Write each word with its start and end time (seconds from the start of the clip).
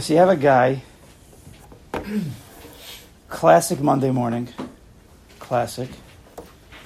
so 0.00 0.12
you 0.12 0.18
have 0.18 0.28
a 0.28 0.36
guy, 0.36 0.82
classic 3.28 3.80
Monday 3.80 4.10
morning, 4.10 4.48
classic, 5.38 5.88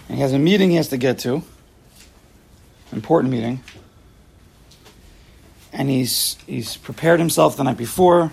and 0.08 0.17
he 0.17 0.23
has 0.23 0.33
a 0.33 0.38
meeting 0.38 0.71
he 0.71 0.77
has 0.77 0.88
to 0.88 0.96
get 0.96 1.19
to, 1.21 1.43
important 2.93 3.33
meeting, 3.33 3.62
and 5.72 5.90
he's 5.90 6.37
he's 6.46 6.77
prepared 6.77 7.19
himself 7.19 7.56
the 7.56 7.64
night 7.64 7.77
before 7.77 8.33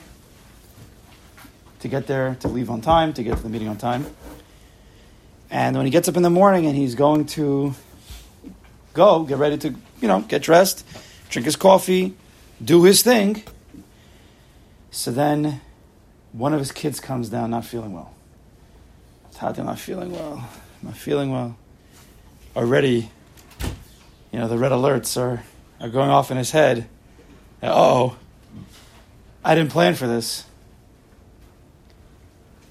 to 1.80 1.88
get 1.88 2.08
there, 2.08 2.36
to 2.42 2.48
leave 2.48 2.70
on 2.70 2.82
time, 2.82 3.14
to 3.14 3.24
get 3.24 3.38
to 3.38 3.44
the 3.44 3.50
meeting 3.50 3.68
on 3.68 3.78
time. 3.78 4.06
And 5.50 5.76
when 5.76 5.86
he 5.86 5.92
gets 5.92 6.08
up 6.08 6.16
in 6.16 6.24
the 6.24 6.30
morning 6.30 6.66
and 6.68 6.76
he's 6.76 6.96
going 6.96 7.26
to 7.28 7.74
go, 8.94 9.24
get 9.24 9.38
ready 9.38 9.58
to, 9.58 9.70
you 10.02 10.08
know, 10.08 10.22
get 10.22 10.42
dressed, 10.42 10.86
drink 11.30 11.46
his 11.46 11.56
coffee, 11.56 12.14
do 12.64 12.84
his 12.84 13.02
thing. 13.02 13.44
So 14.92 15.12
then 15.12 15.62
one 16.32 16.54
of 16.54 16.60
his 16.60 16.72
kids 16.72 17.00
comes 17.00 17.30
down 17.30 17.52
not 17.52 17.66
feeling 17.66 17.94
well. 17.94 18.14
Tati, 19.34 19.62
I'm 19.62 19.68
not 19.68 19.80
feeling 19.80 20.12
well. 20.12 20.50
I'm 20.82 20.88
not 20.90 20.98
feeling 20.98 21.32
well. 21.32 21.58
Already, 22.56 23.10
you 24.32 24.40
know, 24.40 24.48
the 24.48 24.58
red 24.58 24.72
alerts 24.72 25.20
are, 25.20 25.44
are 25.80 25.90
going 25.90 26.10
off 26.10 26.32
in 26.32 26.38
his 26.38 26.52
head. 26.52 26.88
oh, 27.64 28.18
I 29.44 29.56
didn't 29.56 29.72
plan 29.72 29.96
for 29.96 30.08
this. 30.08 30.46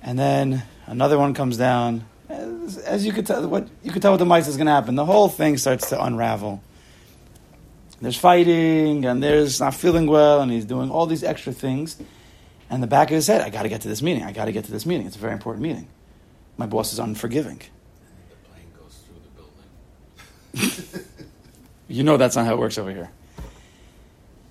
And 0.03 0.19
then 0.19 0.62
another 0.87 1.19
one 1.19 1.35
comes 1.35 1.57
down. 1.57 2.05
As, 2.29 2.79
as 2.79 3.07
you 3.07 3.12
could 3.12 3.27
tell, 3.27 3.47
what 3.48 3.69
you 3.83 3.91
could 3.91 4.03
tell 4.03 4.12
what 4.12 4.19
the 4.19 4.27
mice 4.27 4.48
is 4.48 4.57
going 4.57 4.67
to 4.67 4.73
happen. 4.73 4.95
The 4.95 5.05
whole 5.05 5.29
thing 5.29 5.57
starts 5.57 5.89
to 5.91 6.03
unravel. 6.03 6.62
There's 8.01 8.16
fighting, 8.16 9.05
and 9.05 9.23
there's 9.23 9.61
not 9.61 9.75
feeling 9.75 10.06
well, 10.06 10.41
and 10.41 10.52
he's 10.52 10.65
doing 10.65 10.91
all 10.91 11.06
these 11.06 11.25
extra 11.25 11.52
things. 11.52 12.01
And 12.70 12.83
the 12.83 12.87
back 12.87 13.11
of 13.11 13.15
his 13.15 13.27
head, 13.27 13.41
I 13.41 13.51
got 13.51 13.62
to 13.62 13.69
get 13.69 13.80
to 13.83 13.89
this 13.89 14.02
meeting. 14.02 14.23
I 14.23 14.33
got 14.33 14.45
to 14.45 14.52
get 14.52 14.65
to 14.66 14.70
this 14.70 14.87
meeting. 14.87 15.06
It's 15.06 15.16
a 15.16 15.19
very 15.19 15.33
important 15.33 15.62
meeting. 15.62 15.89
My 16.56 16.67
boss 16.67 16.92
is 16.92 16.98
unforgiving. 16.98 17.62
The 18.28 18.36
plane 18.48 18.70
goes 18.78 19.00
through 19.06 19.20
the 20.53 20.91
building. 20.92 21.05
You 21.91 22.03
know 22.05 22.19
that's 22.19 22.36
not 22.36 22.45
how 22.45 22.53
it 22.53 22.58
works 22.58 22.77
over 22.77 22.91
here. 22.91 23.11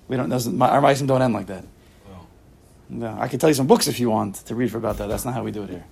We 0.08 0.16
don't. 0.16 0.28
Doesn't 0.28 0.56
my, 0.56 0.68
our 0.68 0.80
mice 0.80 1.00
don't 1.00 1.22
end 1.22 1.34
like 1.34 1.46
that. 1.46 1.64
Well, 2.08 2.26
No, 2.88 3.16
I 3.18 3.28
can 3.28 3.38
tell 3.38 3.48
you 3.48 3.54
some 3.54 3.68
books 3.68 3.86
if 3.86 4.00
you 4.00 4.10
want 4.10 4.34
to 4.46 4.56
read 4.56 4.72
for 4.72 4.78
about 4.78 4.98
that. 4.98 5.08
That's 5.08 5.24
not 5.24 5.34
how 5.34 5.44
we 5.44 5.52
do 5.52 5.62
it 5.62 5.70
here. 5.70 5.84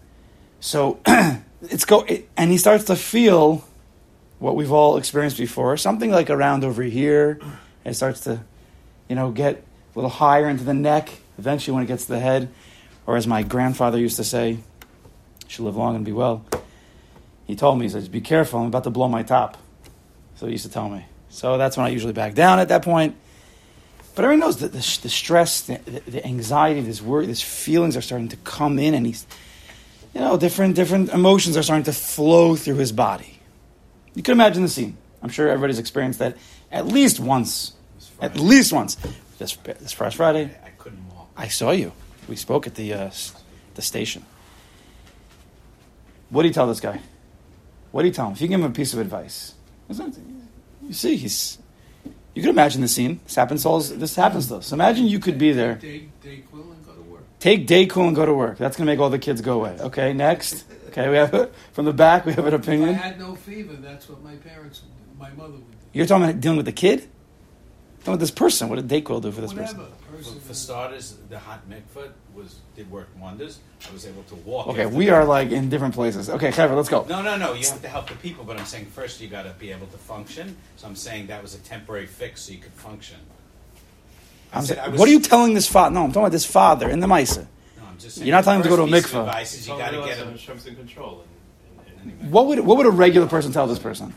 So 0.58 0.98
it's 1.62 1.84
go, 1.84 2.02
it, 2.02 2.28
and 2.36 2.50
he 2.50 2.58
starts 2.58 2.84
to 2.84 2.96
feel 2.96 3.64
what 4.38 4.56
we've 4.56 4.72
all 4.72 4.96
experienced 4.96 5.38
before, 5.38 5.76
something 5.76 6.10
like 6.10 6.30
around 6.30 6.64
over 6.64 6.82
here. 6.82 7.40
It 7.84 7.94
starts 7.94 8.20
to, 8.20 8.40
you 9.08 9.16
know, 9.16 9.30
get 9.30 9.56
a 9.56 9.98
little 9.98 10.10
higher 10.10 10.48
into 10.48 10.64
the 10.64 10.74
neck. 10.74 11.10
Eventually, 11.38 11.74
when 11.74 11.84
it 11.84 11.86
gets 11.86 12.06
to 12.06 12.12
the 12.12 12.20
head, 12.20 12.48
or 13.06 13.16
as 13.16 13.26
my 13.26 13.42
grandfather 13.42 13.98
used 13.98 14.16
to 14.16 14.24
say, 14.24 14.58
"Should 15.46 15.64
live 15.64 15.76
long 15.76 15.96
and 15.96 16.04
be 16.04 16.12
well." 16.12 16.44
He 17.46 17.54
told 17.54 17.78
me, 17.78 17.86
he 17.86 17.90
says, 17.90 18.08
"Be 18.08 18.20
careful, 18.20 18.60
I'm 18.60 18.66
about 18.66 18.84
to 18.84 18.90
blow 18.90 19.08
my 19.08 19.22
top." 19.22 19.56
So 20.36 20.46
he 20.46 20.52
used 20.52 20.64
to 20.64 20.70
tell 20.70 20.88
me. 20.88 21.04
So 21.28 21.58
that's 21.58 21.76
when 21.76 21.86
I 21.86 21.90
usually 21.90 22.12
back 22.12 22.34
down 22.34 22.58
at 22.58 22.68
that 22.68 22.82
point. 22.82 23.16
But 24.14 24.24
everyone 24.24 24.40
knows 24.40 24.56
that 24.58 24.72
the, 24.72 24.78
the 25.02 25.10
stress, 25.10 25.60
the, 25.62 25.78
the, 26.06 26.26
anxiety, 26.26 26.80
this 26.80 27.02
worry, 27.02 27.26
these 27.26 27.42
feelings 27.42 27.96
are 27.98 28.00
starting 28.00 28.28
to 28.28 28.36
come 28.38 28.78
in, 28.78 28.94
and 28.94 29.04
he's, 29.06 29.26
you 30.14 30.20
know, 30.20 30.38
different 30.38 30.74
different 30.74 31.10
emotions 31.10 31.56
are 31.56 31.62
starting 31.62 31.84
to 31.84 31.92
flow 31.92 32.56
through 32.56 32.76
his 32.76 32.92
body. 32.92 33.35
You 34.16 34.22
can 34.22 34.32
imagine 34.32 34.62
the 34.62 34.68
scene. 34.68 34.96
I'm 35.22 35.28
sure 35.28 35.48
everybody's 35.48 35.78
experienced 35.78 36.18
that 36.18 36.36
at 36.72 36.86
least 36.86 37.20
once. 37.20 37.74
At 38.20 38.36
least 38.36 38.72
once. 38.72 38.96
This 39.38 39.54
this 39.54 39.94
past 39.94 40.16
Friday, 40.16 40.50
I, 40.64 40.70
couldn't 40.78 41.06
walk. 41.14 41.28
I 41.36 41.48
saw 41.48 41.70
you. 41.70 41.92
We 42.26 42.34
spoke 42.36 42.66
at 42.66 42.74
the 42.74 42.94
uh, 42.94 43.10
the 43.74 43.82
station. 43.82 44.24
What 46.30 46.42
do 46.42 46.48
you 46.48 46.54
tell 46.54 46.66
this 46.66 46.80
guy? 46.80 47.00
What 47.92 48.02
do 48.02 48.08
you 48.08 48.14
tell 48.14 48.28
him? 48.28 48.32
If 48.32 48.40
you 48.40 48.48
give 48.48 48.58
him 48.58 48.66
a 48.66 48.70
piece 48.70 48.94
of 48.94 48.98
advice, 48.98 49.54
you 49.90 50.92
see, 50.92 51.16
he's. 51.16 51.58
You 52.34 52.42
can 52.42 52.50
imagine 52.50 52.80
the 52.80 52.88
scene. 52.88 53.20
This 53.24 53.34
happens. 53.34 53.64
All, 53.66 53.80
this 53.80 54.16
happens 54.16 54.48
to 54.48 54.56
us. 54.56 54.72
Imagine 54.72 55.06
you 55.06 55.18
could 55.18 55.38
be 55.38 55.52
there. 55.52 55.74
Day, 55.74 56.08
Dayquil 56.22 56.72
and 56.72 56.86
go 56.86 56.92
to 56.92 57.02
work. 57.02 57.24
Take 57.38 57.66
Dayquil 57.66 58.06
and 58.08 58.16
go 58.16 58.26
to 58.26 58.34
work. 58.34 58.58
That's 58.58 58.76
gonna 58.76 58.90
make 58.90 58.98
all 58.98 59.10
the 59.10 59.18
kids 59.18 59.40
go 59.42 59.60
away. 59.60 59.76
Okay, 59.78 60.12
next. 60.12 60.64
Okay, 60.96 61.10
we 61.10 61.16
have 61.16 61.50
from 61.72 61.84
the 61.84 61.92
back. 61.92 62.24
We 62.24 62.32
have 62.32 62.46
an 62.46 62.54
If 62.54 62.68
I 62.68 62.92
had 62.92 63.18
no 63.18 63.34
fever, 63.34 63.74
that's 63.74 64.08
what 64.08 64.22
my 64.24 64.36
parents, 64.36 64.80
would 64.82 64.96
do. 64.96 65.20
my 65.20 65.30
mother 65.30 65.52
would 65.54 65.70
do. 65.70 65.76
You're 65.92 66.06
talking 66.06 66.24
about 66.24 66.40
dealing 66.40 66.56
with 66.56 66.64
the 66.66 66.72
kid. 66.72 67.00
Dealing 68.02 68.12
with 68.12 68.20
this 68.20 68.30
person. 68.30 68.70
What 68.70 68.76
did 68.76 68.88
Dayquil 68.88 69.20
do 69.20 69.30
for 69.30 69.42
this 69.42 69.52
Whatever. 69.52 69.74
person? 69.74 69.86
For, 70.00 70.16
Person 70.16 70.40
for 70.40 70.54
starters, 70.54 71.16
the 71.28 71.38
hot 71.38 71.68
mikvah 71.68 72.10
was 72.34 72.60
did 72.74 72.90
work 72.90 73.08
wonders. 73.20 73.58
I 73.86 73.92
was 73.92 74.06
able 74.06 74.22
to 74.22 74.34
walk. 74.36 74.68
Okay, 74.68 74.86
we 74.86 75.10
are 75.10 75.26
like 75.26 75.50
in 75.50 75.68
different 75.68 75.92
places. 75.92 76.30
Okay, 76.30 76.50
Trevor, 76.50 76.74
let's 76.74 76.88
go. 76.88 77.04
No, 77.06 77.20
no, 77.20 77.36
no. 77.36 77.52
You 77.52 77.68
have 77.68 77.82
to 77.82 77.88
help 77.88 78.08
the 78.08 78.14
people, 78.14 78.42
but 78.44 78.58
I'm 78.58 78.64
saying 78.64 78.86
first 78.86 79.20
you 79.20 79.28
got 79.28 79.42
to 79.42 79.50
be 79.58 79.70
able 79.72 79.88
to 79.88 79.98
function. 79.98 80.56
So 80.76 80.86
I'm 80.86 80.96
saying 80.96 81.26
that 81.26 81.42
was 81.42 81.54
a 81.54 81.58
temporary 81.58 82.06
fix 82.06 82.42
so 82.42 82.52
you 82.52 82.58
could 82.58 82.72
function. 82.72 83.18
I 84.54 84.58
I'm 84.58 84.64
saying- 84.64 84.96
what 84.96 85.06
are 85.06 85.12
you 85.12 85.20
telling 85.20 85.52
this 85.52 85.66
father? 85.68 85.92
No, 85.94 86.04
I'm 86.04 86.08
talking 86.10 86.22
about 86.22 86.32
this 86.32 86.46
father 86.46 86.88
in 86.88 87.00
the 87.00 87.06
Misa. 87.06 87.46
No, 87.96 88.02
I'm 88.02 88.10
just 88.10 88.18
You're 88.18 88.34
not 88.36 88.44
telling 88.44 88.58
him 88.58 88.62
to 88.64 88.68
go 88.68 88.76
to 88.76 88.82
a 88.82 88.86
mikvah. 88.86 89.20
Advice 89.20 89.54
is 89.54 89.66
you 89.68 89.76
got 89.78 89.90
to 89.90 89.98
get 90.02 90.18
him. 90.18 90.30
Hashem's 90.32 90.66
in 90.66 90.76
control. 90.76 91.24
And, 91.78 91.88
and, 92.02 92.12
Anyway, 92.12 92.30
What 92.30 92.46
would 92.46 92.60
what 92.60 92.76
would 92.76 92.86
a 92.86 92.90
regular 92.90 93.26
person 93.26 93.52
tell 93.52 93.66
this 93.66 93.78
person? 93.78 94.12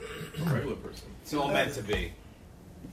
a 0.00 0.42
regular 0.42 0.76
person. 0.76 1.06
it's 1.22 1.34
all 1.34 1.48
meant 1.48 1.74
to 1.74 1.82
be. 1.82 2.12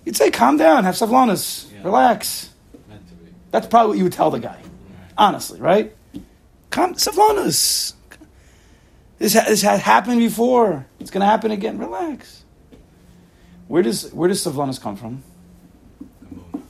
You'd 0.06 0.18
say, 0.18 0.32
"Calm 0.32 0.58
down, 0.58 0.84
have 0.84 0.96
savlonas, 0.96 1.72
Yeah. 1.72 1.84
relax." 1.84 2.50
Meant 2.90 3.08
to 3.10 3.14
be. 3.16 3.32
That's 3.52 3.68
probably 3.68 3.90
what 3.90 3.98
you 3.98 4.04
would 4.04 4.14
tell 4.14 4.30
the 4.32 4.40
guy, 4.40 4.60
honestly, 5.18 5.60
right? 5.62 5.96
Calm, 6.72 6.94
savlonas. 6.96 7.94
This 9.20 9.34
ha- 9.34 9.46
this 9.48 9.62
has 9.64 9.82
happened 9.82 10.20
before. 10.20 10.86
It's 11.00 11.10
going 11.10 11.22
to 11.22 11.26
happen 11.28 11.52
again. 11.52 11.78
Relax. 11.78 12.44
Where 13.68 13.82
does 13.82 14.12
where 14.14 14.28
does 14.28 14.44
savlonas 14.46 14.80
come 14.82 14.96
from? 14.98 15.24
Emunah. 16.24 16.62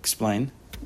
Explain. 0.00 0.50
If 0.72 0.78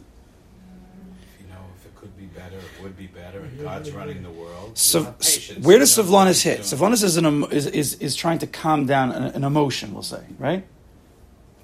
you 1.43 1.49
know 1.49 1.61
if 1.77 1.87
it 1.87 1.95
could 1.97 2.17
be 2.17 2.27
better, 2.27 2.57
it 2.59 2.63
would 2.83 2.97
be 2.97 3.07
better, 3.07 3.41
and 3.41 3.61
God's 3.61 3.91
running 3.91 4.23
the 4.23 4.31
world. 4.31 4.77
So, 4.77 5.03
where 5.03 5.13
does 5.13 5.49
You 5.51 5.65
know 5.65 5.79
what 5.79 5.81
savlonas 5.83 6.27
he's 6.29 6.43
hit? 6.43 6.61
Savlonas 6.61 7.05
is, 7.05 7.17
an, 7.17 7.45
is, 7.53 7.67
is, 7.67 7.95
is 7.95 8.17
trying 8.17 8.39
to 8.39 8.47
calm 8.47 8.87
down 8.87 9.13
an, 9.13 9.25
an 9.25 9.45
emotion, 9.45 9.93
we'll 9.93 10.03
say, 10.03 10.23
right? 10.39 10.65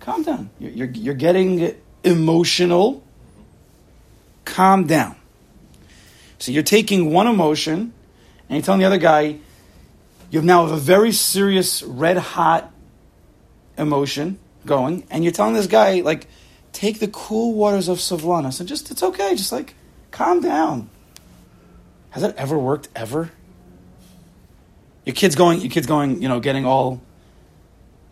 Calm 0.00 0.22
down. 0.22 0.50
You're, 0.58 0.70
you're, 0.70 0.90
you're 0.90 1.14
getting 1.14 1.74
emotional. 2.02 3.02
Calm 4.44 4.86
down. 4.86 5.16
So 6.38 6.52
you're 6.52 6.62
taking 6.62 7.10
one 7.10 7.26
emotion 7.26 7.94
and 8.48 8.56
you're 8.56 8.62
telling 8.62 8.80
the 8.80 8.86
other 8.86 8.98
guy, 8.98 9.38
you 10.30 10.38
have 10.38 10.44
now 10.44 10.66
have 10.66 10.76
a 10.76 10.80
very 10.80 11.12
serious, 11.12 11.82
red 11.82 12.18
hot 12.18 12.70
emotion 13.78 14.38
going, 14.66 15.06
and 15.10 15.24
you're 15.24 15.32
telling 15.32 15.54
this 15.54 15.66
guy, 15.66 16.00
like, 16.00 16.26
take 16.72 16.98
the 16.98 17.08
cool 17.08 17.54
waters 17.54 17.88
of 17.88 17.98
savlanas 17.98 18.60
and 18.60 18.68
just, 18.68 18.90
it's 18.90 19.02
okay, 19.02 19.34
just 19.34 19.52
like, 19.52 19.74
calm 20.10 20.40
down. 20.40 20.90
Has 22.14 22.22
that 22.22 22.36
ever 22.36 22.56
worked 22.56 22.88
ever? 22.94 23.32
Your 25.04 25.16
kid's 25.16 25.34
going, 25.34 25.60
your 25.60 25.70
kid's 25.70 25.88
going, 25.88 26.22
you 26.22 26.28
know, 26.28 26.38
getting 26.38 26.64
all 26.64 27.02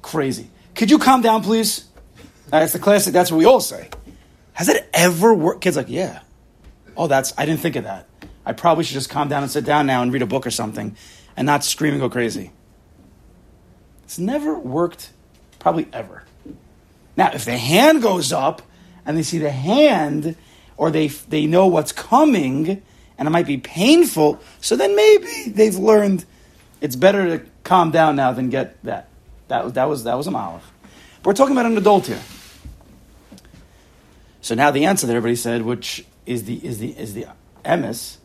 crazy. 0.02 0.50
Could 0.74 0.90
you 0.90 0.98
calm 0.98 1.22
down, 1.22 1.44
please? 1.44 1.84
That's 2.48 2.72
the 2.72 2.80
classic. 2.80 3.12
That's 3.12 3.30
what 3.30 3.38
we 3.38 3.44
all 3.44 3.60
say. 3.60 3.90
Has 4.54 4.66
that 4.66 4.88
ever 4.92 5.32
worked? 5.32 5.60
Kids 5.60 5.76
like, 5.76 5.88
yeah. 5.88 6.22
Oh, 6.96 7.06
that's. 7.06 7.32
I 7.38 7.46
didn't 7.46 7.60
think 7.60 7.76
of 7.76 7.84
that. 7.84 8.08
I 8.44 8.52
probably 8.54 8.82
should 8.82 8.94
just 8.94 9.08
calm 9.08 9.28
down 9.28 9.44
and 9.44 9.52
sit 9.52 9.64
down 9.64 9.86
now 9.86 10.02
and 10.02 10.12
read 10.12 10.22
a 10.22 10.26
book 10.26 10.48
or 10.48 10.50
something, 10.50 10.96
and 11.36 11.46
not 11.46 11.62
scream 11.62 11.92
and 11.92 12.00
go 12.00 12.10
crazy. 12.10 12.50
It's 14.02 14.18
never 14.18 14.58
worked, 14.58 15.10
probably 15.60 15.86
ever. 15.92 16.24
Now, 17.16 17.30
if 17.32 17.44
the 17.44 17.56
hand 17.56 18.02
goes 18.02 18.32
up 18.32 18.62
and 19.06 19.16
they 19.16 19.22
see 19.22 19.38
the 19.38 19.52
hand, 19.52 20.34
or 20.76 20.90
they 20.90 21.06
they 21.06 21.46
know 21.46 21.68
what's 21.68 21.92
coming, 21.92 22.82
and 23.18 23.28
it 23.28 23.30
might 23.30 23.46
be 23.46 23.58
painful, 23.58 24.40
so 24.60 24.76
then 24.76 24.96
maybe 24.96 25.50
they've 25.50 25.76
learned 25.76 26.24
it's 26.80 26.96
better 26.96 27.38
to 27.38 27.44
calm 27.62 27.90
down 27.90 28.16
now 28.16 28.32
than 28.32 28.50
get 28.50 28.82
that. 28.84 29.08
That 29.48 29.64
was 29.64 29.72
that 29.74 29.88
was 29.88 30.04
that 30.04 30.16
was 30.16 30.26
a 30.26 30.36
olive. 30.36 30.70
But 31.22 31.26
we're 31.26 31.34
talking 31.34 31.52
about 31.52 31.66
an 31.66 31.78
adult 31.78 32.06
here. 32.06 32.22
So 34.40 34.54
now 34.56 34.72
the 34.72 34.86
answer 34.86 35.06
that 35.06 35.12
everybody 35.14 35.36
said, 35.36 35.62
which 35.62 36.04
is 36.26 36.44
the 36.44 36.64
is 36.66 36.78
the 36.78 36.98
is 36.98 37.14
the 37.14 37.26
emes, 37.64 38.16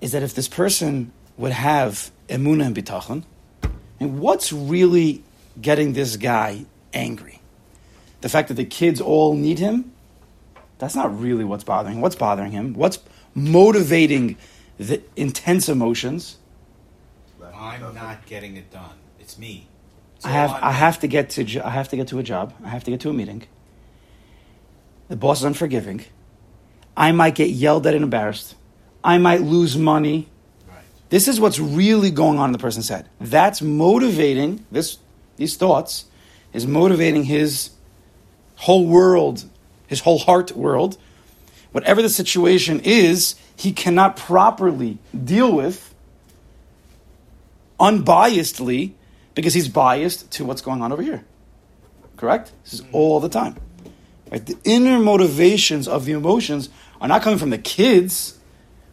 is 0.00 0.12
that 0.12 0.22
if 0.22 0.34
this 0.34 0.48
person 0.48 1.12
would 1.36 1.52
have 1.52 2.10
emuna 2.28 2.66
and 2.66 2.76
bitachon, 2.76 3.22
and 4.00 4.18
what's 4.18 4.52
really 4.52 5.22
getting 5.60 5.92
this 5.92 6.16
guy 6.16 6.66
angry? 6.92 7.40
The 8.20 8.28
fact 8.28 8.48
that 8.48 8.54
the 8.54 8.64
kids 8.64 9.00
all 9.00 9.34
need 9.34 9.60
him? 9.60 9.92
That's 10.78 10.96
not 10.96 11.20
really 11.20 11.44
what's 11.44 11.64
bothering 11.64 11.96
him. 11.96 12.00
What's 12.00 12.16
bothering 12.16 12.52
him? 12.52 12.74
What's 12.74 12.98
motivating 13.38 14.36
the 14.78 15.02
intense 15.16 15.68
emotions? 15.68 16.38
I'm 17.58 17.94
not 17.94 18.24
getting 18.26 18.56
it 18.56 18.70
done. 18.70 18.96
It's 19.18 19.38
me. 19.38 19.66
It's 20.16 20.24
I 20.24 20.30
have 20.30 20.50
I 20.50 20.72
have 20.72 21.00
to 21.00 21.08
get 21.08 21.30
to 21.30 21.66
I 21.66 21.70
have 21.70 21.88
to 21.88 21.96
get 21.96 22.08
to 22.08 22.18
a 22.18 22.22
job. 22.22 22.54
I 22.64 22.68
have 22.68 22.84
to 22.84 22.90
get 22.90 23.00
to 23.00 23.10
a 23.10 23.12
meeting. 23.12 23.46
The 25.08 25.16
boss 25.16 25.38
is 25.40 25.44
unforgiving. 25.44 26.04
I 26.96 27.12
might 27.12 27.34
get 27.34 27.50
yelled 27.50 27.86
at 27.86 27.94
and 27.94 28.04
embarrassed. 28.04 28.54
I 29.02 29.18
might 29.18 29.42
lose 29.42 29.76
money. 29.76 30.28
Right. 30.68 30.78
This 31.08 31.28
is 31.28 31.40
what's 31.40 31.58
really 31.58 32.10
going 32.10 32.38
on 32.38 32.48
in 32.48 32.52
the 32.52 32.58
person's 32.58 32.88
head. 32.88 33.08
That's 33.20 33.62
motivating 33.62 34.64
this 34.70 34.98
these 35.36 35.56
thoughts 35.56 36.06
is 36.52 36.66
motivating 36.66 37.24
his 37.24 37.70
whole 38.56 38.86
world, 38.86 39.44
his 39.86 40.00
whole 40.00 40.18
heart 40.18 40.52
world. 40.52 40.98
Whatever 41.72 42.02
the 42.02 42.08
situation 42.08 42.80
is, 42.80 43.34
he 43.56 43.72
cannot 43.72 44.16
properly 44.16 44.98
deal 45.24 45.52
with 45.52 45.94
unbiasedly 47.78 48.92
because 49.34 49.54
he's 49.54 49.68
biased 49.68 50.30
to 50.32 50.44
what's 50.44 50.62
going 50.62 50.82
on 50.82 50.92
over 50.92 51.02
here. 51.02 51.24
Correct? 52.16 52.52
This 52.64 52.74
is 52.74 52.80
mm-hmm. 52.82 52.94
all 52.94 53.20
the 53.20 53.28
time. 53.28 53.56
Right? 54.30 54.44
The 54.44 54.58
inner 54.64 54.98
motivations 54.98 55.86
of 55.86 56.04
the 56.04 56.12
emotions 56.12 56.68
are 57.00 57.08
not 57.08 57.22
coming 57.22 57.38
from 57.38 57.50
the 57.50 57.58
kids 57.58 58.38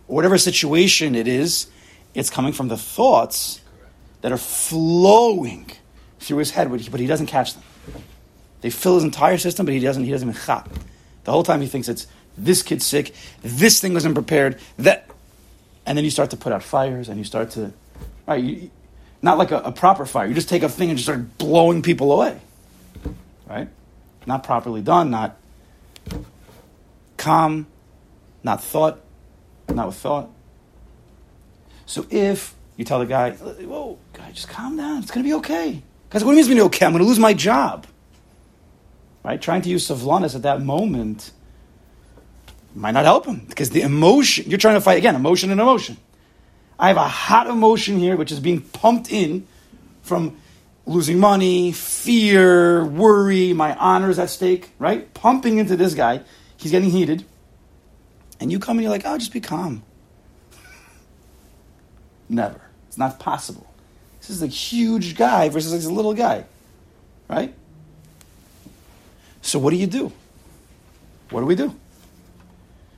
or 0.07 0.15
whatever 0.15 0.37
situation 0.37 1.15
it 1.15 1.27
is, 1.27 1.67
it's 2.13 2.29
coming 2.29 2.53
from 2.53 2.67
the 2.67 2.77
thoughts 2.77 3.61
that 4.21 4.31
are 4.31 4.37
flowing 4.37 5.69
through 6.19 6.37
his 6.37 6.51
head, 6.51 6.69
but 6.69 6.99
he, 6.99 7.07
doesn't 7.07 7.27
catch 7.27 7.53
them. 7.53 7.63
They 8.61 8.69
fill 8.69 8.95
his 8.95 9.03
entire 9.03 9.37
system, 9.37 9.65
but 9.65 9.73
he 9.73 9.79
doesn't. 9.79 10.03
He 10.03 10.11
doesn't 10.11 10.29
even 10.29 10.41
chap. 10.41 10.69
The 11.23 11.31
whole 11.31 11.43
time 11.43 11.61
he 11.61 11.67
thinks 11.67 11.87
it's 11.89 12.07
this 12.37 12.63
kid's 12.63 12.85
sick, 12.85 13.13
this 13.41 13.79
thing 13.79 13.93
wasn't 13.93 14.15
prepared, 14.15 14.59
that, 14.77 15.09
and 15.85 15.97
then 15.97 16.05
you 16.05 16.11
start 16.11 16.31
to 16.31 16.37
put 16.37 16.51
out 16.51 16.63
fires, 16.63 17.09
and 17.09 17.17
you 17.17 17.23
start 17.23 17.51
to, 17.51 17.73
right? 18.27 18.43
You, 18.43 18.71
not 19.21 19.37
like 19.37 19.51
a, 19.51 19.57
a 19.57 19.71
proper 19.71 20.05
fire. 20.05 20.27
You 20.27 20.33
just 20.33 20.49
take 20.49 20.63
a 20.63 20.69
thing 20.69 20.89
and 20.89 20.97
just 20.97 21.07
start 21.07 21.37
blowing 21.37 21.81
people 21.81 22.11
away, 22.11 22.39
right? 23.47 23.67
Not 24.25 24.43
properly 24.43 24.81
done, 24.81 25.11
not 25.11 25.37
calm, 27.17 27.67
not 28.43 28.63
thought, 28.63 29.01
not 29.67 29.87
with 29.87 29.95
thought. 29.95 30.29
So 31.85 32.05
if 32.09 32.53
you 32.77 32.85
tell 32.85 32.99
the 32.99 33.05
guy, 33.05 33.31
whoa, 33.31 33.97
guy, 34.13 34.31
just 34.31 34.49
calm 34.49 34.77
down. 34.77 35.01
It's 35.01 35.11
going 35.11 35.23
to 35.23 35.29
be 35.29 35.33
okay. 35.35 35.81
Guys, 36.09 36.23
what 36.23 36.31
do 36.31 36.37
you 36.37 36.37
mean 36.37 36.39
it's 36.39 36.47
going 36.47 36.57
to 36.57 36.63
be 36.63 36.65
okay? 36.67 36.85
I'm 36.85 36.91
going 36.91 37.03
to 37.03 37.07
lose 37.07 37.19
my 37.19 37.33
job. 37.33 37.87
Right? 39.23 39.41
Trying 39.41 39.63
to 39.63 39.69
use 39.69 39.87
savlanis 39.87 40.35
at 40.35 40.43
that 40.43 40.61
moment 40.61 41.31
might 42.75 42.91
not 42.91 43.05
help 43.05 43.25
him 43.25 43.45
because 43.47 43.69
the 43.69 43.81
emotion, 43.81 44.49
you're 44.49 44.59
trying 44.59 44.75
to 44.75 44.81
fight, 44.81 44.97
again, 44.97 45.15
emotion 45.15 45.49
and 45.49 45.61
emotion. 45.61 45.97
I 46.77 46.89
have 46.89 46.97
a 46.97 47.07
hot 47.07 47.47
emotion 47.47 47.97
here 47.97 48.17
which 48.17 48.31
is 48.31 48.39
being 48.39 48.61
pumped 48.61 49.11
in 49.11 49.47
from 50.01 50.37
losing 50.85 51.17
money, 51.17 51.71
fear, 51.71 52.85
worry, 52.85 53.53
my 53.53 53.75
honor 53.75 54.09
is 54.09 54.19
at 54.19 54.29
stake, 54.29 54.69
right? 54.77 55.11
Pumping 55.13 55.57
into 55.57 55.75
this 55.75 55.93
guy. 55.93 56.21
He's 56.57 56.71
getting 56.71 56.89
heated. 56.89 57.25
And 58.39 58.51
you 58.51 58.59
come 58.59 58.77
and 58.77 58.83
you're 58.83 58.91
like, 58.91 59.03
oh, 59.05 59.17
just 59.17 59.31
be 59.31 59.39
calm. 59.39 59.83
Never. 62.29 62.61
It's 62.87 62.97
not 62.97 63.19
possible. 63.19 63.73
This 64.19 64.29
is 64.29 64.41
a 64.43 64.47
huge 64.47 65.15
guy 65.15 65.49
versus 65.49 65.71
this 65.71 65.85
little 65.85 66.13
guy, 66.13 66.45
right? 67.29 67.53
So 69.41 69.59
what 69.59 69.69
do 69.69 69.77
you 69.77 69.87
do? 69.87 70.11
What 71.29 71.41
do 71.41 71.45
we 71.45 71.55
do? 71.55 71.75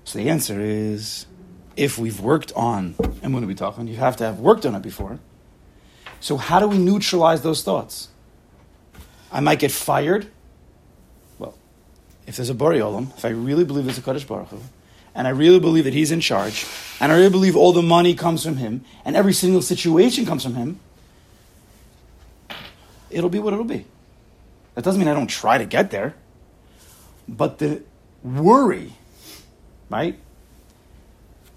So 0.07 0.19
the 0.19 0.29
answer 0.29 0.61
is, 0.61 1.25
if 1.75 1.97
we've 1.97 2.21
worked 2.21 2.53
on, 2.53 2.95
and 3.21 3.33
when 3.33 3.45
we 3.45 3.53
talking? 3.53 3.89
You 3.89 3.97
have 3.97 4.15
to 4.15 4.23
have 4.23 4.39
worked 4.39 4.65
on 4.65 4.73
it 4.73 4.81
before. 4.81 5.19
So 6.21 6.37
how 6.37 6.61
do 6.61 6.67
we 6.69 6.77
neutralize 6.77 7.41
those 7.41 7.61
thoughts? 7.61 8.07
I 9.33 9.41
might 9.41 9.59
get 9.59 9.69
fired. 9.69 10.31
Well, 11.37 11.57
if 12.25 12.37
there's 12.37 12.49
a 12.49 12.53
Bari 12.53 12.79
Olam, 12.79 13.13
if 13.17 13.25
I 13.25 13.31
really 13.31 13.65
believe 13.65 13.83
there's 13.83 13.97
a 13.97 14.01
Kaddish 14.01 14.23
Baruch 14.23 14.47
Hu, 14.47 14.61
and 15.13 15.27
I 15.27 15.31
really 15.31 15.59
believe 15.59 15.83
that 15.83 15.93
he's 15.93 16.09
in 16.09 16.21
charge, 16.21 16.65
and 17.01 17.11
I 17.11 17.15
really 17.15 17.29
believe 17.29 17.57
all 17.57 17.73
the 17.73 17.81
money 17.81 18.15
comes 18.15 18.45
from 18.45 18.55
him, 18.55 18.85
and 19.03 19.13
every 19.17 19.33
single 19.33 19.61
situation 19.61 20.25
comes 20.25 20.41
from 20.41 20.55
him, 20.55 20.79
it'll 23.09 23.29
be 23.29 23.39
what 23.39 23.51
it'll 23.51 23.65
be. 23.65 23.83
That 24.75 24.85
doesn't 24.85 25.01
mean 25.01 25.09
I 25.09 25.13
don't 25.13 25.27
try 25.27 25.57
to 25.57 25.65
get 25.65 25.91
there. 25.91 26.15
But 27.27 27.57
the 27.57 27.83
worry, 28.23 28.93
right? 29.89 30.17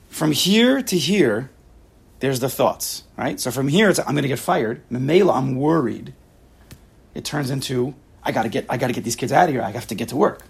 From 0.08 0.32
here 0.32 0.82
to 0.82 0.98
here, 0.98 1.50
there's 2.20 2.40
the 2.40 2.48
thoughts, 2.48 3.04
right? 3.16 3.40
So 3.40 3.50
from 3.50 3.68
here, 3.68 3.88
it's 3.88 3.98
I'm 3.98 4.12
going 4.12 4.22
to 4.22 4.28
get 4.28 4.38
fired. 4.38 4.82
Mamela, 4.90 5.34
I'm 5.34 5.56
worried. 5.56 6.12
It 7.14 7.24
turns 7.24 7.50
into 7.50 7.94
I 8.22 8.32
got 8.32 8.42
to 8.42 8.48
get 8.48 8.66
I 8.68 8.76
got 8.76 8.88
to 8.88 8.92
get 8.92 9.04
these 9.04 9.16
kids 9.16 9.32
out 9.32 9.48
of 9.48 9.54
here. 9.54 9.62
I 9.62 9.70
have 9.70 9.86
to 9.88 9.94
get 9.94 10.10
to 10.10 10.16
work. 10.16 10.42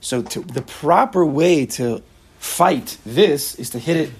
So 0.00 0.22
to, 0.22 0.40
the 0.40 0.62
proper 0.62 1.24
way 1.24 1.66
to 1.66 2.02
fight 2.38 2.96
this 3.04 3.54
is 3.54 3.70
to 3.70 3.78
hit 3.78 3.96
it 3.96 4.10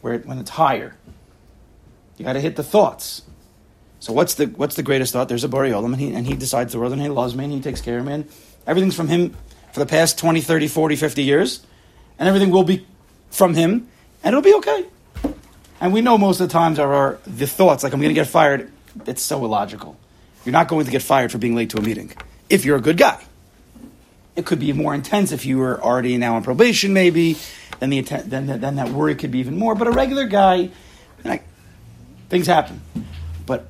where 0.00 0.14
it, 0.14 0.26
when 0.26 0.38
it's 0.38 0.50
higher. 0.50 0.94
You 2.16 2.24
got 2.24 2.34
to 2.34 2.40
hit 2.40 2.56
the 2.56 2.64
thoughts. 2.64 3.22
So 4.00 4.12
what's 4.12 4.34
the 4.34 4.46
what's 4.46 4.76
the 4.76 4.82
greatest 4.82 5.12
thought? 5.12 5.28
There's 5.28 5.44
a 5.44 5.48
Bari 5.48 5.70
Olam, 5.70 5.86
and 5.86 5.96
he, 5.96 6.14
and 6.14 6.26
he 6.26 6.34
decides 6.34 6.72
the 6.72 6.78
world, 6.78 6.92
and 6.92 7.02
he 7.02 7.08
loves 7.08 7.34
me, 7.34 7.44
and 7.44 7.52
he 7.52 7.60
takes 7.60 7.80
care 7.80 7.98
of 7.98 8.06
me, 8.06 8.12
and 8.12 8.28
everything's 8.66 8.94
from 8.94 9.08
him 9.08 9.36
for 9.72 9.80
the 9.80 9.86
past 9.86 10.18
20, 10.18 10.40
30, 10.40 10.68
40, 10.68 10.96
50 10.96 11.22
years, 11.22 11.66
and 12.18 12.28
everything 12.28 12.50
will 12.50 12.64
be 12.64 12.86
from 13.30 13.54
him, 13.54 13.88
and 14.22 14.34
it'll 14.34 14.42
be 14.42 14.54
okay. 14.54 14.86
And 15.80 15.92
we 15.92 16.00
know 16.00 16.18
most 16.18 16.40
of 16.40 16.48
the 16.48 16.52
times 16.52 16.78
are, 16.78 16.92
are 16.92 17.18
the 17.26 17.46
thoughts, 17.46 17.84
like 17.84 17.92
I'm 17.92 18.00
going 18.00 18.10
to 18.10 18.14
get 18.14 18.26
fired, 18.26 18.70
it's 19.06 19.22
so 19.22 19.44
illogical. 19.44 19.96
You're 20.44 20.52
not 20.52 20.68
going 20.68 20.84
to 20.86 20.90
get 20.90 21.02
fired 21.02 21.30
for 21.30 21.38
being 21.38 21.54
late 21.54 21.70
to 21.70 21.78
a 21.78 21.82
meeting, 21.82 22.12
if 22.48 22.64
you're 22.64 22.76
a 22.76 22.80
good 22.80 22.96
guy. 22.96 23.22
It 24.34 24.46
could 24.46 24.60
be 24.60 24.72
more 24.72 24.94
intense 24.94 25.32
if 25.32 25.44
you 25.44 25.58
were 25.58 25.82
already 25.82 26.16
now 26.16 26.36
on 26.36 26.44
probation, 26.44 26.92
maybe. 26.92 27.36
Then 27.80 27.90
the 27.90 28.00
then, 28.02 28.46
then 28.46 28.76
that 28.76 28.88
worry 28.90 29.14
could 29.16 29.32
be 29.32 29.40
even 29.40 29.58
more. 29.58 29.74
But 29.74 29.88
a 29.88 29.90
regular 29.90 30.26
guy, 30.26 30.70
like, 31.24 31.44
things 32.28 32.46
happen. 32.46 32.80
But 33.46 33.66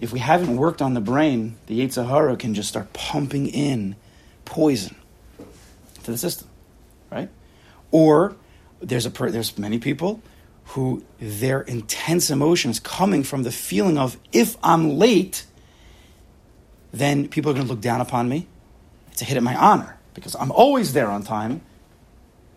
if 0.00 0.12
we 0.12 0.20
haven't 0.20 0.56
worked 0.56 0.82
on 0.82 0.94
the 0.94 1.00
brain, 1.00 1.56
the 1.66 1.80
Yetzer 1.80 2.08
Hara 2.08 2.36
can 2.36 2.54
just 2.54 2.68
start 2.68 2.92
pumping 2.92 3.48
in 3.48 3.96
poison 4.44 4.94
to 6.04 6.10
the 6.10 6.18
system, 6.18 6.48
right? 7.10 7.28
Or 7.90 8.36
there's 8.80 9.06
a 9.06 9.10
per, 9.10 9.30
there's 9.30 9.56
many 9.58 9.78
people 9.78 10.22
who 10.68 11.04
their 11.18 11.60
intense 11.60 12.30
emotions 12.30 12.80
coming 12.80 13.22
from 13.22 13.42
the 13.42 13.50
feeling 13.50 13.98
of 13.98 14.16
if 14.32 14.56
I'm 14.62 14.98
late, 14.98 15.44
then 16.92 17.28
people 17.28 17.50
are 17.50 17.54
going 17.54 17.66
to 17.66 17.72
look 17.72 17.82
down 17.82 18.00
upon 18.00 18.28
me. 18.28 18.46
It's 19.12 19.22
a 19.22 19.24
hit 19.24 19.36
at 19.36 19.42
my 19.42 19.54
honor 19.54 19.98
because 20.14 20.34
I'm 20.34 20.50
always 20.50 20.92
there 20.92 21.08
on 21.08 21.22
time, 21.22 21.60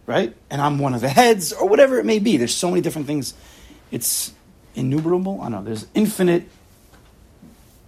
right? 0.05 0.35
And 0.49 0.61
I'm 0.61 0.79
one 0.79 0.93
of 0.93 1.01
the 1.01 1.09
heads 1.09 1.51
or 1.53 1.67
whatever 1.67 1.99
it 1.99 2.05
may 2.05 2.19
be. 2.19 2.37
There's 2.37 2.55
so 2.55 2.69
many 2.69 2.81
different 2.81 3.07
things. 3.07 3.33
It's 3.91 4.33
innumerable. 4.75 5.41
I 5.41 5.45
don't 5.45 5.51
know. 5.51 5.63
There's 5.63 5.87
infinite 5.93 6.49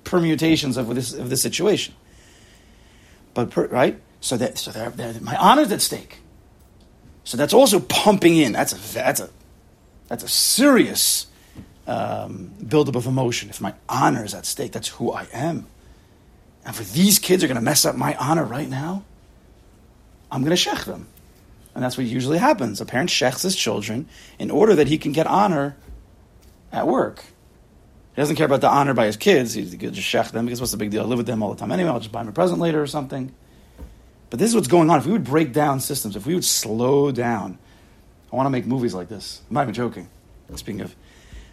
permutations 0.03 0.75
of 0.75 0.93
this 0.93 1.13
of 1.13 1.29
this 1.29 1.41
situation. 1.41 1.93
But 3.33 3.51
per, 3.51 3.67
right, 3.67 3.99
so 4.21 4.37
that 4.37 4.57
so 4.57 4.71
they're, 4.71 4.89
they're, 4.89 5.19
my 5.21 5.35
honor's 5.35 5.71
at 5.71 5.81
stake. 5.81 6.19
So 7.23 7.37
that's 7.37 7.53
also 7.53 7.79
pumping 7.79 8.37
in. 8.37 8.53
That's 8.53 8.73
a 8.73 8.93
that's 8.93 9.19
a 9.19 9.29
that's 10.07 10.23
a 10.23 10.27
serious 10.27 11.27
um, 11.87 12.51
buildup 12.67 12.95
of 12.95 13.05
emotion. 13.05 13.49
If 13.49 13.61
my 13.61 13.73
honor 13.87 14.23
is 14.23 14.33
at 14.33 14.45
stake, 14.45 14.71
that's 14.71 14.87
who 14.87 15.11
I 15.11 15.27
am. 15.33 15.67
And 16.65 16.75
for 16.75 16.83
these 16.83 17.19
kids 17.19 17.43
are 17.43 17.47
going 17.47 17.55
to 17.55 17.63
mess 17.63 17.85
up 17.85 17.95
my 17.95 18.15
honor 18.15 18.43
right 18.43 18.69
now, 18.69 19.03
I'm 20.31 20.43
going 20.43 20.55
to 20.55 20.61
shech 20.61 20.85
them. 20.85 21.07
And 21.73 21.83
that's 21.83 21.97
what 21.97 22.05
usually 22.05 22.37
happens. 22.37 22.81
A 22.81 22.85
parent 22.85 23.09
shechs 23.09 23.43
his 23.43 23.55
children 23.55 24.07
in 24.37 24.51
order 24.51 24.75
that 24.75 24.87
he 24.87 24.97
can 24.97 25.11
get 25.11 25.27
honor 25.27 25.77
at 26.71 26.87
work. 26.87 27.23
He 28.15 28.21
doesn't 28.21 28.35
care 28.35 28.45
about 28.45 28.61
the 28.61 28.69
honor 28.69 28.93
by 28.93 29.05
his 29.05 29.17
kids. 29.17 29.53
To 29.53 29.63
just 29.63 29.99
shech 29.99 30.31
them 30.31 30.45
because 30.45 30.59
what's 30.59 30.71
the 30.71 30.77
big 30.77 30.91
deal? 30.91 31.03
I 31.03 31.05
live 31.05 31.17
with 31.17 31.27
them 31.27 31.41
all 31.41 31.51
the 31.51 31.59
time 31.59 31.71
anyway. 31.71 31.89
I'll 31.89 31.99
just 31.99 32.11
buy 32.11 32.21
them 32.21 32.29
a 32.29 32.33
present 32.33 32.59
later 32.59 32.81
or 32.81 32.87
something. 32.87 33.33
But 34.29 34.39
this 34.39 34.49
is 34.49 34.55
what's 34.55 34.67
going 34.67 34.89
on. 34.89 34.99
If 34.99 35.05
we 35.05 35.11
would 35.11 35.23
break 35.23 35.53
down 35.53 35.79
systems, 35.79 36.15
if 36.15 36.25
we 36.25 36.35
would 36.35 36.45
slow 36.45 37.11
down, 37.11 37.57
I 38.31 38.35
want 38.35 38.45
to 38.45 38.51
make 38.51 38.65
movies 38.65 38.93
like 38.93 39.09
this. 39.09 39.41
I'm 39.49 39.55
not 39.55 39.63
even 39.63 39.73
joking. 39.73 40.09
Speaking 40.55 40.81
of, 40.81 40.95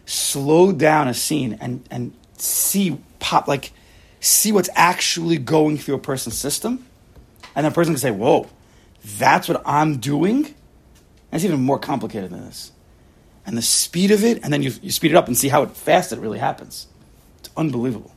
slow 0.05 0.73
down 0.73 1.09
a 1.09 1.15
scene 1.15 1.59
and, 1.61 1.87
and 1.91 2.13
see 2.39 2.99
pop, 3.19 3.49
like, 3.49 3.73
see 4.21 4.53
what's 4.53 4.71
actually 4.75 5.39
going 5.39 5.79
through 5.79 5.95
a 5.95 5.99
person's 5.99 6.37
system. 6.37 6.87
And 7.55 7.67
that 7.67 7.75
person 7.75 7.95
can 7.95 8.01
say, 8.01 8.11
whoa, 8.11 8.49
that's 9.19 9.49
what 9.49 9.63
I'm 9.65 9.99
doing? 9.99 10.55
It's 11.33 11.45
even 11.45 11.61
more 11.63 11.79
complicated 11.79 12.31
than 12.31 12.45
this. 12.45 12.73
And 13.45 13.57
the 13.57 13.63
speed 13.63 14.11
of 14.11 14.25
it, 14.25 14.43
and 14.43 14.53
then 14.53 14.63
you, 14.63 14.73
you 14.83 14.91
speed 14.91 15.13
it 15.13 15.17
up 15.17 15.29
and 15.29 15.37
see 15.37 15.49
how 15.49 15.65
fast 15.67 16.13
it 16.13 16.19
really 16.19 16.39
happens. 16.39 16.87
It's 17.39 17.51
unbelievable. 17.57 18.13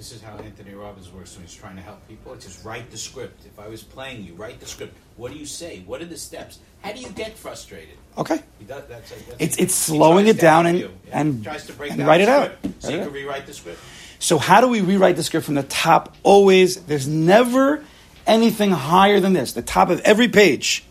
This 0.00 0.12
is 0.12 0.22
how 0.22 0.34
Anthony 0.38 0.72
Robbins 0.72 1.12
works 1.12 1.36
when 1.36 1.44
he's 1.44 1.54
trying 1.54 1.76
to 1.76 1.82
help 1.82 2.08
people. 2.08 2.32
It's 2.32 2.46
just 2.46 2.64
write 2.64 2.90
the 2.90 2.96
script. 2.96 3.44
If 3.44 3.60
I 3.60 3.68
was 3.68 3.82
playing 3.82 4.24
you, 4.24 4.32
write 4.32 4.58
the 4.58 4.64
script. 4.64 4.96
What 5.18 5.30
do 5.30 5.36
you 5.36 5.44
say? 5.44 5.82
What 5.84 6.00
are 6.00 6.06
the 6.06 6.16
steps? 6.16 6.58
How 6.80 6.92
do 6.92 7.00
you 7.00 7.10
get 7.10 7.36
frustrated? 7.36 7.98
Okay. 8.16 8.40
He 8.58 8.64
does, 8.64 8.84
that's, 8.88 9.10
that's, 9.10 9.28
It's- 9.32 9.56
it's 9.58 9.74
slowing 9.74 10.26
it 10.26 10.40
down 10.40 10.64
and- 10.64 10.78
you. 10.78 10.90
and- 11.12 11.44
tries 11.44 11.66
to 11.66 11.74
break 11.74 11.92
and 11.92 12.06
write 12.06 12.22
it 12.22 12.30
out. 12.30 12.52
So 12.78 12.88
Write 12.88 12.96
you 12.96 13.04
can 13.04 13.12
rewrite 13.12 13.44
the 13.44 13.52
script. 13.52 13.78
So 14.18 14.38
how 14.38 14.62
do 14.62 14.68
we 14.68 14.80
rewrite 14.80 15.16
the 15.16 15.22
script 15.22 15.44
from 15.44 15.56
the 15.56 15.64
top? 15.64 16.16
Always, 16.22 16.76
there's 16.76 17.06
never 17.06 17.84
anything 18.26 18.70
higher 18.70 19.20
than 19.20 19.34
this, 19.34 19.52
the 19.52 19.60
top 19.60 19.90
of 19.90 20.00
every 20.00 20.28
page, 20.28 20.82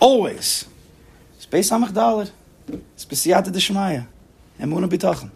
always, 0.00 0.64
it's 1.36 1.44
based 1.44 1.70
on 1.72 1.84
Machdalad. 1.84 2.30
It's 2.94 3.04
B'siyata 3.04 3.52
D'Shemaya. 3.52 4.06
Emunah 4.58 4.88
B'tachon. 4.88 5.30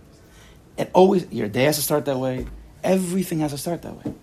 It 0.78 0.90
always, 0.95 1.30
your 1.30 1.49
day 1.49 1.64
has 1.64 1.76
to 1.76 1.83
start 1.83 2.07
that 2.07 2.16
way. 2.16 2.47
Everything 2.85 3.41
has 3.41 3.53
to 3.53 3.59
start 3.59 3.83
that 3.83 3.95
way. 4.05 4.15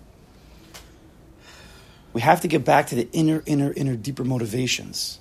We 2.12 2.22
have 2.22 2.40
to 2.40 2.48
get 2.48 2.64
back 2.64 2.86
to 2.88 2.94
the 2.94 3.08
inner, 3.12 3.42
inner, 3.44 3.72
inner, 3.76 3.94
deeper 3.94 4.24
motivations. 4.24 5.18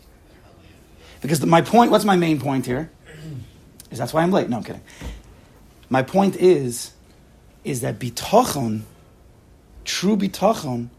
Because 1.21 1.39
the, 1.39 1.47
my 1.47 1.61
point, 1.61 1.91
what's 1.91 2.05
my 2.05 2.15
main 2.15 2.39
point 2.39 2.65
here? 2.65 2.91
Is 3.91 3.97
that's 3.97 4.13
why 4.13 4.23
I'm 4.23 4.31
late. 4.31 4.49
No, 4.49 4.57
I'm 4.57 4.63
kidding. 4.63 4.81
My 5.89 6.01
point 6.01 6.35
is, 6.35 6.91
is 7.63 7.81
that 7.81 7.99
bitachon, 7.99 8.81
true 9.83 10.17
bitachon, 10.17 10.89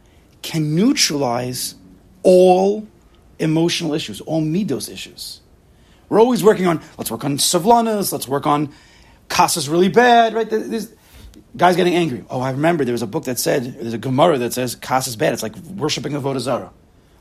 can 0.43 0.75
neutralize 0.75 1.75
all 2.23 2.87
emotional 3.38 3.95
issues, 3.95 4.21
all 4.21 4.43
midos 4.43 4.90
issues. 4.90 5.40
We're 6.09 6.21
always 6.21 6.45
working 6.45 6.66
on, 6.66 6.81
let's 6.99 7.11
work 7.11 7.25
on 7.25 7.38
savlanas, 7.38 8.12
let's 8.12 8.28
work 8.28 8.47
on 8.47 8.73
kasa's 9.28 9.69
really 9.69 9.88
bad, 9.88 10.35
right? 10.35 10.49
There's, 10.49 10.93
guys 11.57 11.76
getting 11.76 11.95
angry. 11.95 12.25
Oh, 12.28 12.40
I 12.40 12.50
remember 12.50 12.85
there 12.85 12.93
was 12.93 13.02
a 13.02 13.07
book 13.07 13.25
that 13.25 13.38
said, 13.38 13.64
there's 13.64 13.95
a 13.95 13.99
Gemara 13.99 14.38
that 14.38 14.52
says 14.52 14.75
kasa's 14.75 15.16
bad. 15.16 15.33
It's 15.33 15.43
like 15.43 15.57
worshiping 15.57 16.14
a 16.14 16.21
Vodazara. 16.21 16.71